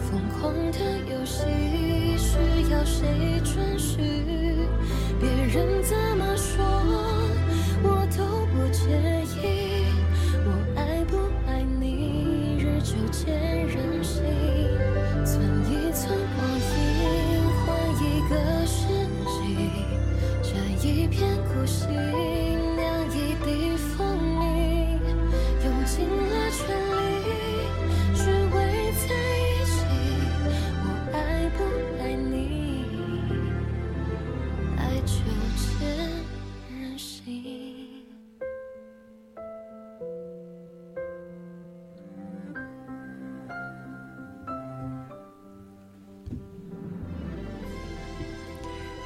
[0.00, 3.98] 疯狂的游戏需要谁准许？
[5.20, 5.96] 别人怎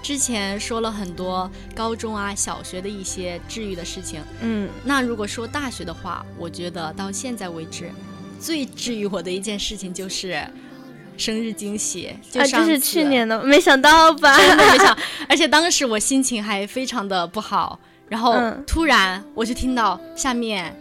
[0.05, 7.91] 之前说了很多高中啊、小学的一些治愈的事情，嗯，那如果说大学的话，我觉得到现在为止，
[8.39, 10.47] 最治愈我的一件事情就是
[11.17, 12.09] 生日惊喜。
[12.35, 14.37] 啊，这是去年的，没想到吧？
[14.37, 14.95] 真的没想，
[15.27, 20.79] 而且当时我心情还非常的不好，然后突然我就听到下面。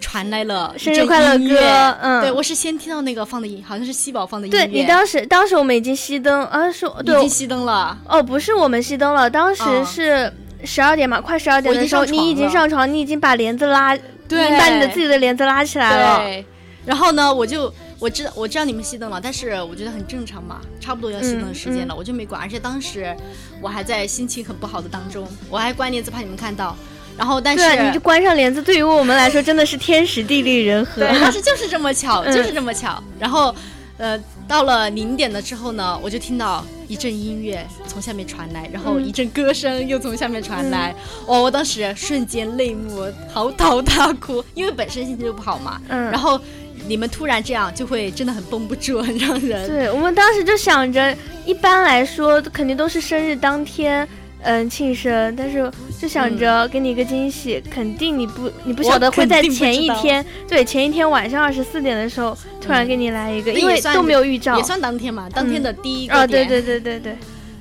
[0.00, 4.58] 传来了生日快乐歌，嗯，对我是先听到那个放的音，好像是西宝放的音乐。
[4.58, 7.98] 对你当时，当时我们已经熄灯啊，是已经熄灯了。
[8.08, 10.32] 哦，不是我们熄灯了，当时是
[10.64, 13.96] 十二点嘛，快十二点的时候，你已经上床，你已经把帘子拉，
[14.28, 16.18] 对，把你的自己的帘子拉起来了。
[16.18, 16.44] 对，
[16.86, 23.14] 然后呢，我就我知道我知道你们熄灯了，但是我觉得很正常嘛，差不多要熄灯的时间了，我就没管，而且当时
[23.60, 26.76] 我还在心情很不好的当中，我还关帘子怕你们看到。
[27.18, 31.02] 然后，但是你就关上帘子，对于我们来说真的是天时地利人和。
[31.02, 33.02] 对，但是就是这么巧，就是这么巧。
[33.18, 33.52] 然后，
[33.96, 34.16] 呃，
[34.46, 40.94] 到了零点了之后呢，我就听到一阵音乐从下面传来，然后一阵歌声又从下面传来。
[41.26, 43.04] 哦，我当时瞬间泪目，
[43.34, 45.80] 嚎啕大哭，因为本身心情就不好嘛。
[45.88, 46.10] 嗯。
[46.12, 46.40] 然后
[46.86, 49.66] 你们突然这样，就会真的很绷不住，很让人。
[49.66, 54.08] 对，我们当时就想着，一般来说肯定都是生日当天。
[54.42, 55.70] 嗯，庆生，但是
[56.00, 66.44] 就想着给你一个惊喜，肯定你不你不晓得会在前一天，对前一天晚上二十四点的时候突然给你来一个，因为都没有预兆，也算当天嘛，当天的第一个点。
[66.44, 67.16] 啊，对对对对对，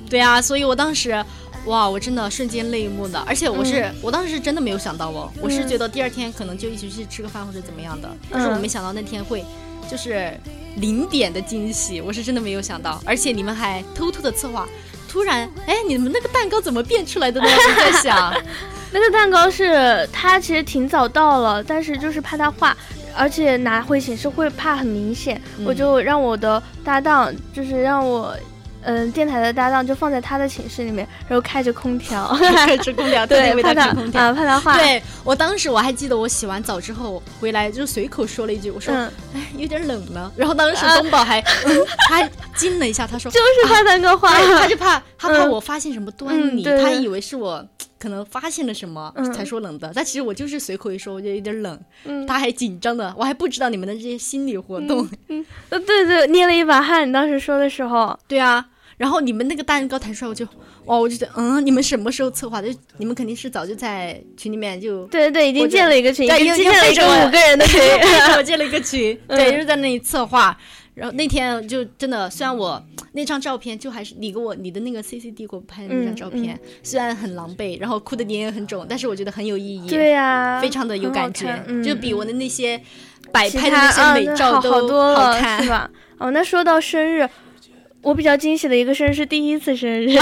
[0.07, 1.11] 对啊，所以我当时，
[1.65, 9.43] 哇，我真的瞬间泪目的，而且我是我当时是真的没有想到哦，我是觉得第二天可能就一起去吃个饭或者怎么样的，但是我没想到那天会
[9.89, 10.31] 就是
[10.75, 14.67] 零点的惊喜，我是真的没有想到，而且你们还偷偷的策划。
[15.07, 17.47] 突然，哎，你们那个蛋糕怎么变出来的呢？
[17.49, 18.33] 我在想，
[18.91, 22.75] 那个蛋糕是他其实挺早到了，但是就是怕他化，
[23.15, 28.35] 而且拿回寝室会怕很明显，我就让我的搭档，就是让我。
[28.83, 32.27] 嗯，电台的搭档就放在他的寝室里面，然后开着空调，
[32.65, 33.87] 开着空调，对，怕他
[34.19, 34.77] 啊，怕他坏。
[34.77, 38.93] 对我当时我还记得，我洗完澡之后回来就随口说了一句，我说，
[39.33, 40.31] 哎，有点冷了。
[40.35, 41.41] 然后当时东宝还
[42.09, 47.65] 还惊了一下，他说，就是怕蛋糕化，他就怕他怕我发现什么端倪，他以为是我
[47.99, 51.79] 可能发现了什么才说冷的，但其实我就是随口一说，我觉得有点冷，
[52.27, 55.07] 他还紧张的，我还不知道你们的这些心理活动。
[55.29, 58.65] 嗯，呃，对对，捏了一把汗，你当时说的时候，对啊。
[58.97, 60.43] 然后你们那个蛋糕弹出来，我就
[60.85, 62.67] 哇，我就觉得，嗯，你们什么时候策划的？
[62.97, 67.79] 你们肯定是早就在群里面就对对对，已经建了一个群，对，建了一个五个人的群，
[68.35, 70.57] 我建了一个群， 对，就是在那里策划。
[70.97, 72.83] 然后那天就真的，虽然我
[73.13, 82.81] 那张照片就还是你给我你的那个 CCD 给我拍的那张照片，虽然很狼狈，然后哭的脸也很肿，但是我觉得很有意义，对呀，非常的有感觉，就比我的那些
[83.31, 85.89] 摆拍的那些美照都好看，是吧？
[86.17, 87.29] 哦，那说到生日。
[88.03, 90.15] 我比较惊喜的一个生日是第一次生日，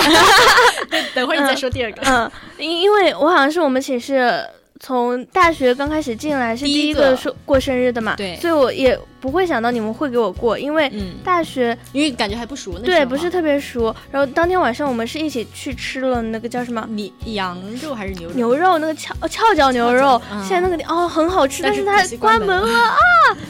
[1.13, 2.01] 等会儿你再说第二个。
[2.03, 4.43] 嗯，因因为我好像是我们寝室
[4.81, 10.91] 从大学刚开始进来是第一个说过生日的嘛，对，所以我也不会想到你们会给我过，因为
[11.23, 13.95] 大学因为感觉还不熟，对，不是特别熟。
[14.11, 18.35] 然后当天晚上我们是一起去吃了那个叫什么，你羊肉还是牛肉？
[18.35, 22.61] 牛肉那个翘翘脚牛肉，现在那个哦很好吃，但是它关门。
[22.61, 22.97] 了啊，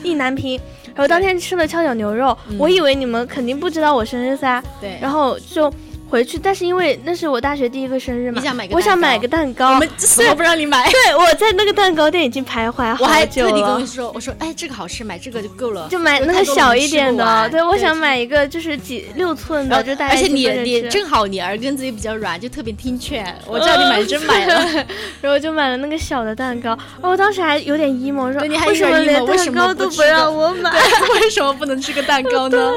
[0.03, 0.61] 意难平。
[0.93, 5.73] 然后当天吃了翘脚牛肉，我以为你们肯定不知道我生日噻，对，然后就。
[6.09, 8.41] 回去，但是因为那是我大学第一个生日嘛，
[8.71, 10.87] 我想买个蛋糕，我们死活不让你买。
[10.91, 13.05] 对，我在那个蛋糕店已经徘徊好久了。
[13.05, 15.87] 我还特地跟你说，我说，哎，这个好吃，买这个就够了。
[15.89, 23.25] 就买那个小一点的，对，我想买一个就是几六寸的，就大而且你你正好你耳根子也比较软，就特别听劝。
[23.47, 24.85] 我叫你买，真买了，
[25.21, 26.77] 然后就买了那个小的蛋糕。
[27.01, 30.71] 我当时还有点 emo，说为什么都不让我买？
[31.21, 32.71] 为什么不能吃个蛋糕呢？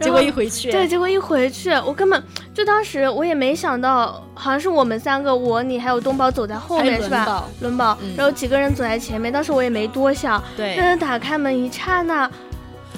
[0.00, 2.22] 结果一回去，对，结果一回去，我根本。
[2.54, 7.44] 就当时我也没想到，好像是我们三个，我你还有东宝走在后面是吧？
[7.60, 9.32] 伦宝，然后几个人走在前面。
[9.32, 10.74] 当时我也没多想，对。
[10.78, 12.30] 但是打开门一刹那，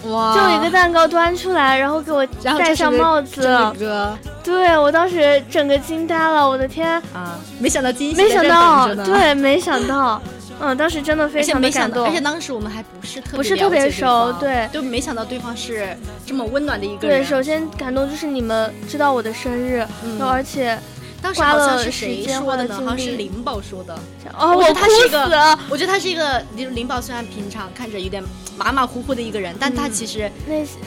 [0.05, 0.35] 哇！
[0.35, 3.43] 就一个蛋糕端出来，然后给我戴上帽子。
[3.78, 7.39] 哥，对我当时整个惊呆了，我的天啊！
[7.59, 10.20] 没想到惊喜，没想到，对，没想到。
[10.61, 15.97] 嗯，当时真的非常的感动，而且当时我们还不是特不是特别熟，对，就没想到对方是
[16.27, 17.20] 这么温暖的一个人。
[17.20, 19.87] 对，首先感动就是你们知道我的生日，
[20.20, 20.78] 而且。
[21.23, 22.75] 当时好像是谁说的呢？
[22.75, 23.95] 好像是灵宝说的。
[24.39, 28.23] 哦，我他是一个，我觉得他是一个，就是灵宝虽然平常看着有点
[28.57, 30.31] 马马虎虎的一个人，但他其实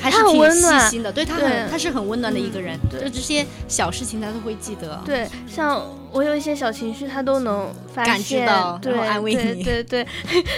[0.02, 1.12] 还是挺细心的。
[1.12, 2.80] 对他很，他是很温暖的一个人。
[2.92, 5.00] 就这些小事情他都会记得。
[5.06, 5.82] 对，像
[6.12, 9.64] 我有一些小情绪，他都能感知到，然后安慰你。
[9.64, 10.08] 对对，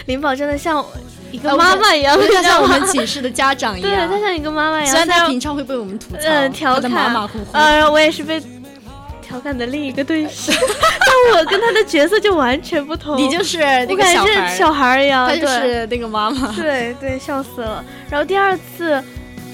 [0.06, 0.85] 灵 宝真的像
[1.31, 3.91] 一个妈妈一样， 就像我们寝室的家长一样。
[3.91, 4.89] 对他像一个妈妈一样。
[4.89, 7.45] 虽然他平常会被我们吐槽，调侃马马虎虎。
[7.52, 8.41] 呃，我也是被。
[9.35, 13.17] 调侃的另一个对象， 但我跟他的角色就完全不同。
[13.17, 16.47] 你就是那个小孩，小孩一样，他就是那个妈妈。
[16.55, 17.83] 对对，笑死了。
[18.09, 19.03] 然后第二次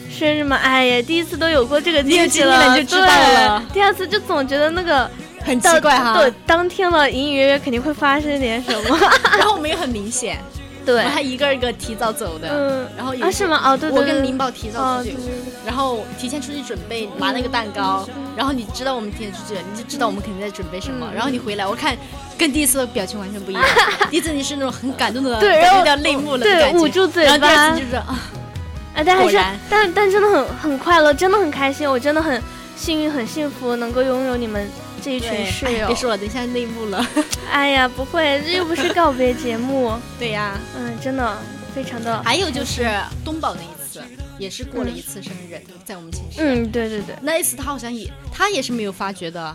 [0.08, 3.64] 生日嘛，哎呀，第一次都有过这个经历了，就知道了。
[3.74, 5.10] 第二次就总觉得那个
[5.44, 6.16] 很奇怪哈。
[6.16, 9.00] 对，当天了，隐隐约约肯定会发生点什么。
[9.36, 10.38] 然后我们也很明显。
[10.86, 13.62] 对，还一个一个提早走的，嗯，然后啊是吗？
[13.64, 15.18] 哦，对对，我跟林宝提早出去，
[15.66, 21.96] 然后提前出去准备拿那个蛋糕，然后你知道我们提前出去，你就知道我们肯定在准备什么，然后你回来，我看
[22.38, 23.64] 跟第一次的表情完全不一样，
[24.10, 28.20] 第一次你是那种很感动的，对，然后有点泪目了，对，捂住嘴巴，然后第二次就是啊，
[28.96, 29.38] 哎，但还是，
[29.70, 32.42] 但但真的很很快乐，真的很开心，我真的很
[32.76, 34.68] 幸运，很幸福，能够拥有你们。
[35.04, 37.06] 这一群室友，别说了，等一下内幕了。
[37.52, 39.94] 哎呀，不会，这又不是告别节目。
[40.20, 41.38] 对呀，嗯，真的
[41.74, 42.22] 非常的。
[42.24, 42.88] 还有就是
[43.26, 44.02] 东宝那一次，
[44.38, 46.38] 也是过了一次生日，在我们寝室。
[46.40, 49.54] 嗯，对对对，那一次他好像也，他也是没有发觉的。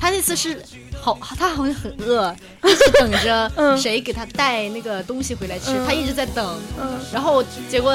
[0.00, 0.62] 他那次是
[1.00, 2.34] 好，他好像很饿，
[2.64, 6.58] 一直等着 谁给他带那个东西回来吃，他一直在等。
[6.80, 6.98] 嗯。
[7.12, 7.92] 然后结果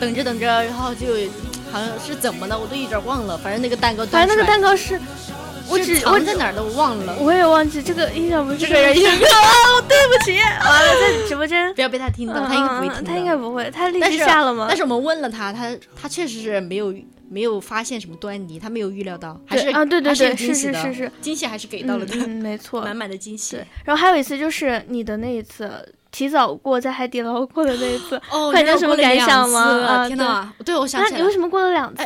[0.00, 1.06] 等着等着，然后就
[1.70, 3.38] 好像是怎么了，我都有点忘了。
[3.38, 5.00] 反正那个蛋糕，反正那个蛋糕是。
[5.70, 14.66] 我只我在哪儿都忘了，我也忘记这个印象不是这个人印象啊，对不起，完了在直播间不要被他听到，他应该不会听，他应该不会，他立即下了吗？
[14.68, 15.70] 但是我们问了他，他
[16.00, 16.94] 他确实是没有
[17.28, 23.56] 没有发现什么端倪，他没有预料到，还是啊对对对是是是是惊喜还是给到了他，没错，满满的惊喜。
[23.84, 25.70] 然后还有一次就是你的那一次
[26.10, 29.60] 提早过在海底捞过的那一次，哦，你有什么感想吗？
[29.60, 32.04] 啊天哪，对我想起来，你为什么过了两次？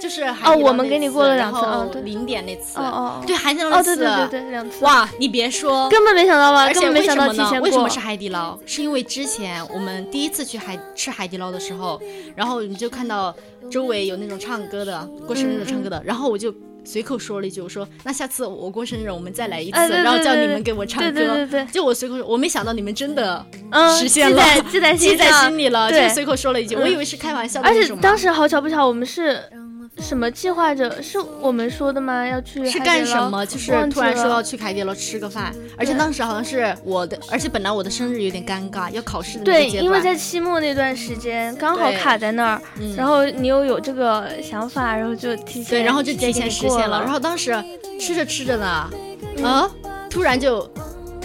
[0.00, 4.84] 就是哦，我们给你过了两次，哦，零点那次，哦哦，对海底捞那次，对对对对，两次。
[4.84, 6.64] 哇，你别说，根本没想到吧？
[6.64, 7.60] 而且为什么呢？
[7.62, 8.58] 为什么是海底捞？
[8.66, 12.00] 是因为之前我们第一次去海吃海底捞的时候，
[12.34, 13.34] 然后你就看到
[13.70, 16.54] 周围有那种唱歌的，过生日的唱歌的，然后我就
[16.84, 21.10] 随口说了一句，我说那下次我过生日我们再来一次，然后叫你们给我唱歌。
[21.10, 23.44] 对对对，就我随口说，我没想到你们真的
[23.98, 29.42] 实现了，记在 记在心里了，就随口说了一句，我以为是开玩笑的而且当时好巧不巧，我们是。
[29.98, 31.02] 什么计划着？
[31.02, 32.26] 是我们说的吗？
[32.26, 33.44] 要去是干什么？
[33.46, 42.62] 就是突然说要去凯迪楼吃个饭，而且当时好像是我的，而且本来我的生日有点尴尬，要考试的对，因为在期末那段时间刚好卡在那儿，
[42.96, 47.00] 然后你又有这个想法，然后就提前对，然后就提前实现了。
[47.02, 47.56] 然后当时
[48.00, 48.90] 吃着吃着呢，
[49.42, 49.70] 啊，
[50.10, 50.68] 突然就。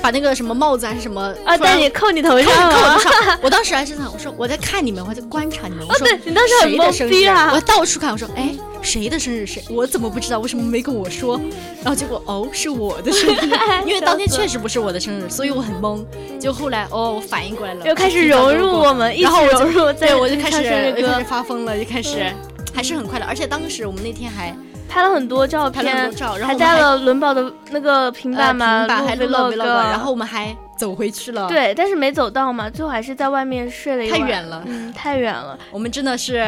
[0.01, 2.99] 把那个什么帽子还是什么啊，戴你扣你头上了。
[3.41, 5.85] 我当时还是想，我说我在看你们，我在观察你们。
[5.89, 7.51] 哦，对你当时很懵逼啊！
[7.53, 9.45] 我到处看，我说哎，谁的生日？
[9.45, 9.63] 谁？
[9.69, 10.39] 我怎么不知道？
[10.39, 11.39] 为什么没跟我说？
[11.83, 13.49] 然后结果哦，是我的生日，
[13.85, 16.03] 因为当天确实不是我的生日，所以我很懵。
[16.39, 22.33] 就后来哦，我反应过来了，又开始融入我们，然后融入，对，我就开始开始发疯了，就开始
[22.73, 23.25] 还是很快乐。
[23.25, 24.55] 而且当时我们那天还。
[24.91, 26.11] 拍了很多照片，
[26.45, 31.47] 还带了伦宝的那个平板嘛，还录了个，然后我们还走回去了。
[31.47, 34.19] 对，但是没走到嘛，最后还是在外面睡了一晚。
[34.19, 35.57] 太远了，嗯，太远了。
[35.71, 36.39] 我们真的是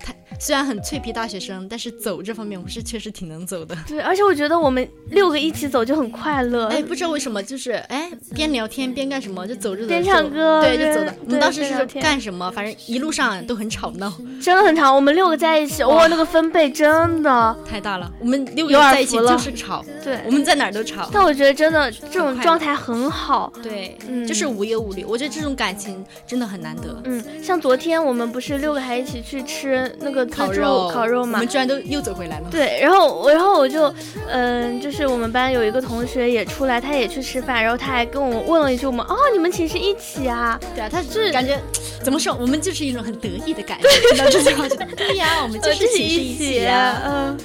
[0.00, 0.12] 太。
[0.42, 3.78] 虽然很脆皮大学生，但是走这方面我是确实挺能走的。
[3.86, 6.66] 对，而且我觉得我们六个一起走就很快乐。
[6.66, 9.88] 哎，不知道为什么，就是哎，边聊天边干什么，就走着走。
[9.88, 10.60] 边唱歌。
[10.60, 11.14] 对，就走的。
[11.26, 12.50] 我们当时是干什么？
[12.50, 14.12] 反正一路上都很吵闹。
[14.40, 14.92] 真的很吵。
[14.92, 18.10] 我们六个在一起，哇，那个分贝真的太大了。
[18.18, 19.84] 我们六个在一起就是吵。
[20.02, 21.08] 对，我们在哪儿都吵。
[21.12, 23.52] 但我觉得真的这种状态很好。
[23.62, 23.96] 对，
[24.26, 25.04] 就是无忧无虑。
[25.04, 27.00] 我觉得这种感情真的很难得。
[27.04, 31.34] 嗯，像昨天我们不是六个还一起去吃那个烤肉，烤肉嘛。
[31.34, 32.46] 我们居然都又走回来了。
[32.50, 33.92] 对，然后我然后我就，
[34.28, 41.60] 嗯，就是我们班有一个同学也出来，他也去吃饭，然后他还跟我问了一句：“我们哦，你们寝室一起啊？”对啊，他是感觉
[42.02, 42.34] 怎么说？
[42.40, 43.88] 我们就是一种很得意的感觉。
[44.10, 46.66] 听到这句话， 对呀，我们就是寝室一起。
[47.04, 47.36] 嗯。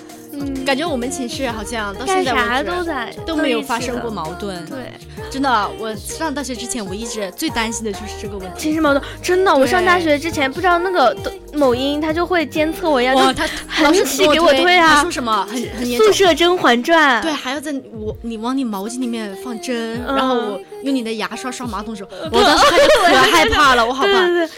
[0.66, 4.66] 感觉我们寝室好像到现在都在都没有发生过矛盾。
[4.66, 4.94] 对，
[5.30, 8.60] 真的，我上大学之前，我一直最担心的就是这个问题。
[8.60, 11.16] 寝室矛盾，真的，我上大学之前不知道那个
[11.54, 16.08] 某音，他就会监测我呀，他很起给我推啊，说什么很很严重。
[16.08, 24.12] 宿舍甄嬛传，对，还要在我你往你毛巾里面放针，然后我用你的牙刷刷马桶的时候， 我当时可害怕了，我好怕。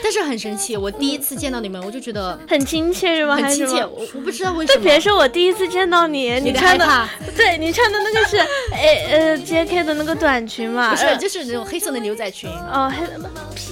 [0.03, 3.35] 但是很神奇，我第一次见到你们，我就觉得很亲切，是吗？
[3.35, 4.75] 很亲切，我我不知道为什么。
[4.75, 8.37] 就别说我第一次见到你，你穿的， 对你穿的那个是，
[8.73, 9.83] 哎呃，J.K.
[9.83, 13.05] 的那个短裙嘛，不是，就是那种黑色的牛仔裙，哦，黑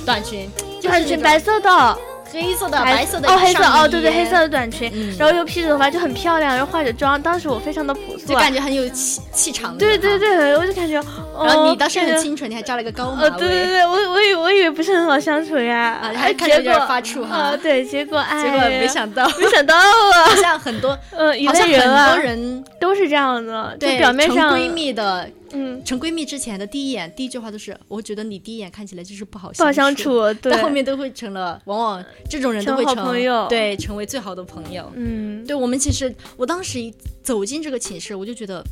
[0.06, 0.50] 短裙，
[0.82, 1.98] 短裙白色的。
[2.32, 9.78] 黑色的、白色的哦，黑色哦，对对，黑色的短裙，然后又披着头发，就很漂亮，然后化着妆，当时我非常的朴素，就感觉很有气气场。
[9.78, 10.96] 对对对，我就感觉，
[11.44, 13.30] 然后你当时很清纯，你还扎了个高马尾。
[13.32, 17.56] 对对对，我我以我以为不是很好相处呀，啊，还看着有点发怵哈。
[17.62, 19.84] 对，结果哎，结果没想到，没想到啊，
[20.28, 25.28] 好像很多，嗯， 好像很多人都是这样的，对，表面上闺蜜的。
[25.52, 34.92] 嗯，成闺蜜之前的第一眼，第一句话都是，我觉得你第一眼看起来就是不好不好相处，对，到后面都会成了，往往这种人都会成朋友，对，成为最好的朋友。
[34.96, 36.94] 嗯，对我们其实，我当时一
[37.24, 38.64] 走进这个寝室，我就觉得。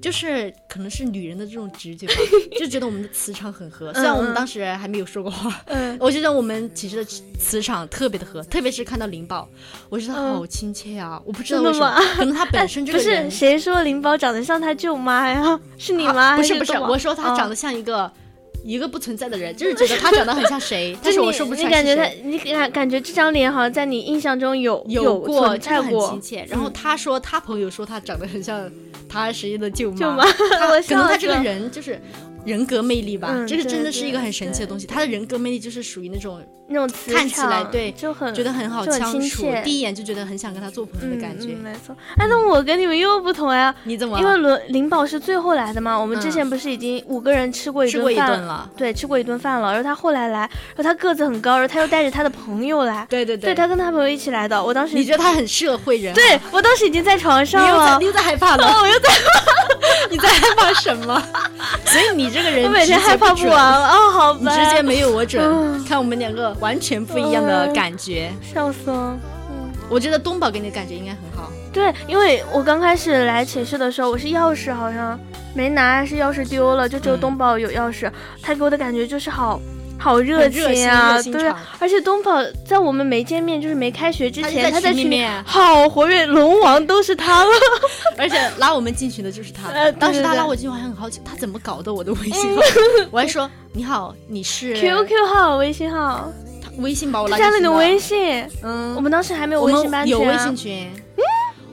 [0.00, 2.14] 就是可能是女人的这种直觉吧，
[2.58, 3.92] 就觉得我们的磁场很合。
[3.94, 7.04] 虽然我们当时还没有说过话，嗯，我觉得我们其实的
[7.38, 9.48] 磁场特别的合，特别是看到灵宝，
[9.88, 11.20] 我觉得好亲切啊！
[11.24, 13.24] 我不知道为什么， 可能他本身这个人。
[13.24, 15.58] 不是谁说灵宝长得像他舅妈呀？
[15.78, 16.36] 是你吗？
[16.36, 18.10] 不是不是，我说他长得像一个。
[18.66, 26.44] 一个不存在的人， 就是觉得他长得很像谁， 但是我说不出来你感觉他，你感感觉这张脸好像在你印象中有有过，真的很亲切。
[26.48, 28.70] 然后他说他朋友说他长得很像
[29.08, 32.00] 他谁的舅妈， 可能他这个人就是。
[32.46, 34.86] 人格魅力吧，这个真的是一个很神奇的东西。
[34.86, 41.48] 他的人格魅力就是属于那种那种看起来对就很觉得很好相处，第一眼就觉得很想跟他做朋友的感觉。
[41.54, 43.74] 没错，哎，那我跟你们又不同呀。
[43.84, 44.18] 你怎么？
[44.20, 45.98] 因为伦灵宝是最后来的嘛。
[45.98, 48.70] 我们之前不是已经五个人吃过一顿饭了？
[48.76, 49.68] 对，吃过一顿饭了。
[49.72, 50.40] 然后他后来来，
[50.74, 53.06] 然后他个子很高，然后他又带着他的朋友来。
[53.08, 54.62] 对对对，对他跟他朋友一起来的。
[54.62, 56.14] 我当时你觉得他很社会人？
[56.14, 58.66] 对我当时已经在床上了，你又在害怕了。
[58.80, 59.08] 我又在，
[60.10, 61.22] 你在害怕什么？
[61.86, 63.16] 所以你这个人，我每天害。
[63.16, 64.10] 怕不完了啊！
[64.12, 69.16] 好你直接没有我准，看我们两个完全不一样的感觉，笑死了。
[69.50, 71.50] 嗯，我觉得东宝给你的感觉应该很好。
[71.72, 75.18] 对，因为我刚开始来寝室的时候，我是钥匙好像
[75.54, 78.10] 没拿，是钥匙丢了，就只有东宝有钥匙。
[78.42, 79.58] 他给我的感觉就是好。
[79.98, 81.20] 好热情啊！
[81.22, 82.32] 对，而且东宝
[82.64, 87.50] 在我们没见面，就是没开学之前，他在群里面好活跃，龙王都是他了。
[88.16, 89.70] 而且拉我们进群的就是他。
[89.70, 92.62] 呃当时他拉我进群，我还很好奇，他怎么搞的我的微信号？
[93.10, 96.30] 我还说你好，你是 QQ 号、微信号，
[96.62, 98.46] 他微信把我拉进加了你的微信。
[98.62, 100.90] 嗯，我们当时还没有微信班群，有微信群。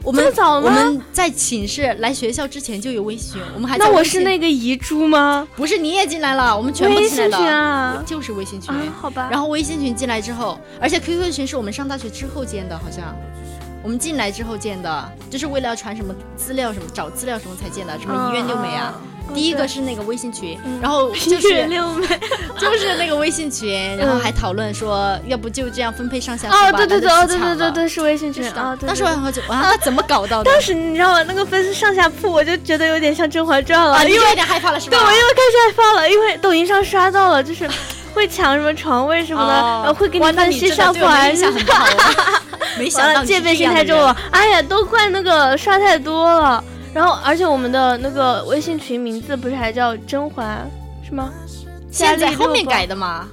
[0.04, 0.68] 我们早吗？
[0.68, 5.48] 我们在寝室来学校之前就有微信群，我们还那我是那个遗珠吗？
[5.56, 8.04] 不是，你也进来了，我们全部进来了。
[8.06, 8.74] 就是微信群。
[8.92, 9.30] 好吧。
[9.32, 13.16] 然后微信群进来之后，而且 QQ 群是我们上大学之后建的，好像。
[13.82, 18.94] 我们进来之后建的，就是为了要传什么资料什么，找资料什么才建的，什么医院六美啊。
[19.34, 22.08] 第一个是那个微信群，然后就是六妹，
[22.60, 28.78] 就是那个微信群，然后还讨论说，要不就这样分配上下哦，对对对，哦对对对对，是微信群啊。
[28.86, 30.52] 当时我喝酒啊，怎么搞到的？
[30.52, 31.24] 当时你知道吗？
[31.24, 34.98] 那个分上下铺，我就觉得有点像《甄嬛传》了，因为有点害怕了，是吧？
[34.98, 37.68] 对，我因为开始害怕了，因为抖音上刷到了，就是
[38.14, 41.46] 会抢什么床位什么的，会给你分析上铺还是。
[42.78, 46.64] 没想到戒备心太重了，哎呀，都怪那个刷太多了。
[46.94, 50.70] 然后，而且我们的那个微信群名字不是还叫甄嬛，
[51.04, 51.34] 是吗？
[51.92, 53.28] 现在后面改的嘛，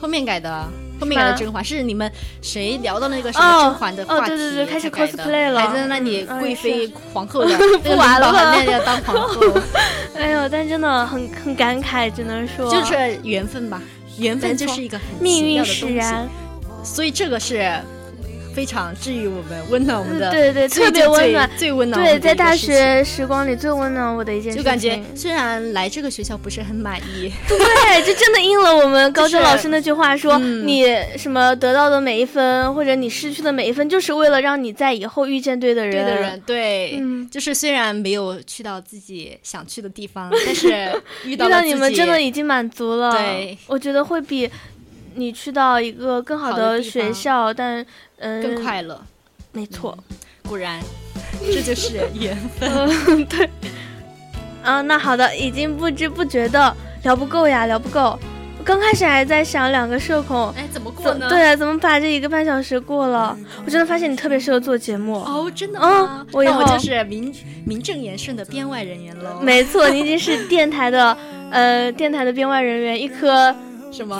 [0.00, 0.68] 后面改的，
[1.00, 2.10] 后面改的甄嬛是你们
[2.42, 4.20] 谁聊到那个什么甄嬛的话题？
[4.20, 9.40] 哦，对对对，开始 cosplay 了，还在那里贵妃皇后的， 不玩了，那要当皇后。
[10.18, 13.80] 哎呦，但真的很很感慨，只能说就是缘分吧，
[14.18, 16.28] 缘分就是一个很命运使然，
[16.82, 17.80] 所以这个是。
[18.54, 22.00] 非常治愈我们，温暖我们的，对对，特别温暖，最温暖。
[22.00, 24.62] 对，在大学时光里最温暖我的一件事情。
[24.62, 30.86] 就感觉虽然来这个学校不是很满意， 对，这真的应了我们 高中老师那句话，说你
[31.18, 35.92] 什么得到的每一分，或者你失去的每一分，就是为了让你在以后遇见对的人。
[35.92, 40.92] 对的人，对，就是虽然没有去到自己想去的地方，但是
[41.24, 43.10] 遇到 你们真的已经满足了。
[43.12, 44.48] 对，我觉得会比。
[45.14, 47.84] 你去到一个更好的学校，但
[48.18, 49.00] 嗯，更快乐，
[49.52, 49.96] 没错，
[50.48, 50.80] 果然，
[51.52, 52.68] 这就是缘分。
[53.26, 53.48] 对，
[54.62, 58.18] 啊，那好的，已经不知不觉的聊不够呀，聊不够。
[58.58, 61.28] 我刚开始还在想两个社恐，哎，怎么过呢？
[61.28, 63.36] 对，怎么把这一个半小时过了？
[63.64, 66.26] 我真的发现你特别适合做节目哦，真的吗？
[66.32, 67.30] 我以后就是名
[67.66, 69.38] 名正言顺的编外人员喽。
[69.42, 71.14] 没错，你已经是电台的
[71.50, 73.54] 呃电台的编外人员，一颗。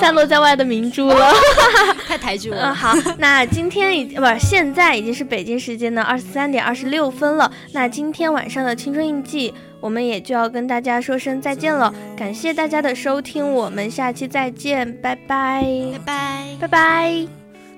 [0.01, 1.33] 散落在外的明珠了，
[2.07, 2.71] 太抬举我了。
[2.71, 7.51] 嗯，好，那今天已不是现在已经是北京时间的二十三点二十六分了。
[7.73, 11.93] 那今天晚上的青春印记，我们也就要跟大家说声再见了。
[12.17, 17.44] 感谢大家的收听，我们下期再见，拜拜，拜拜，拜拜。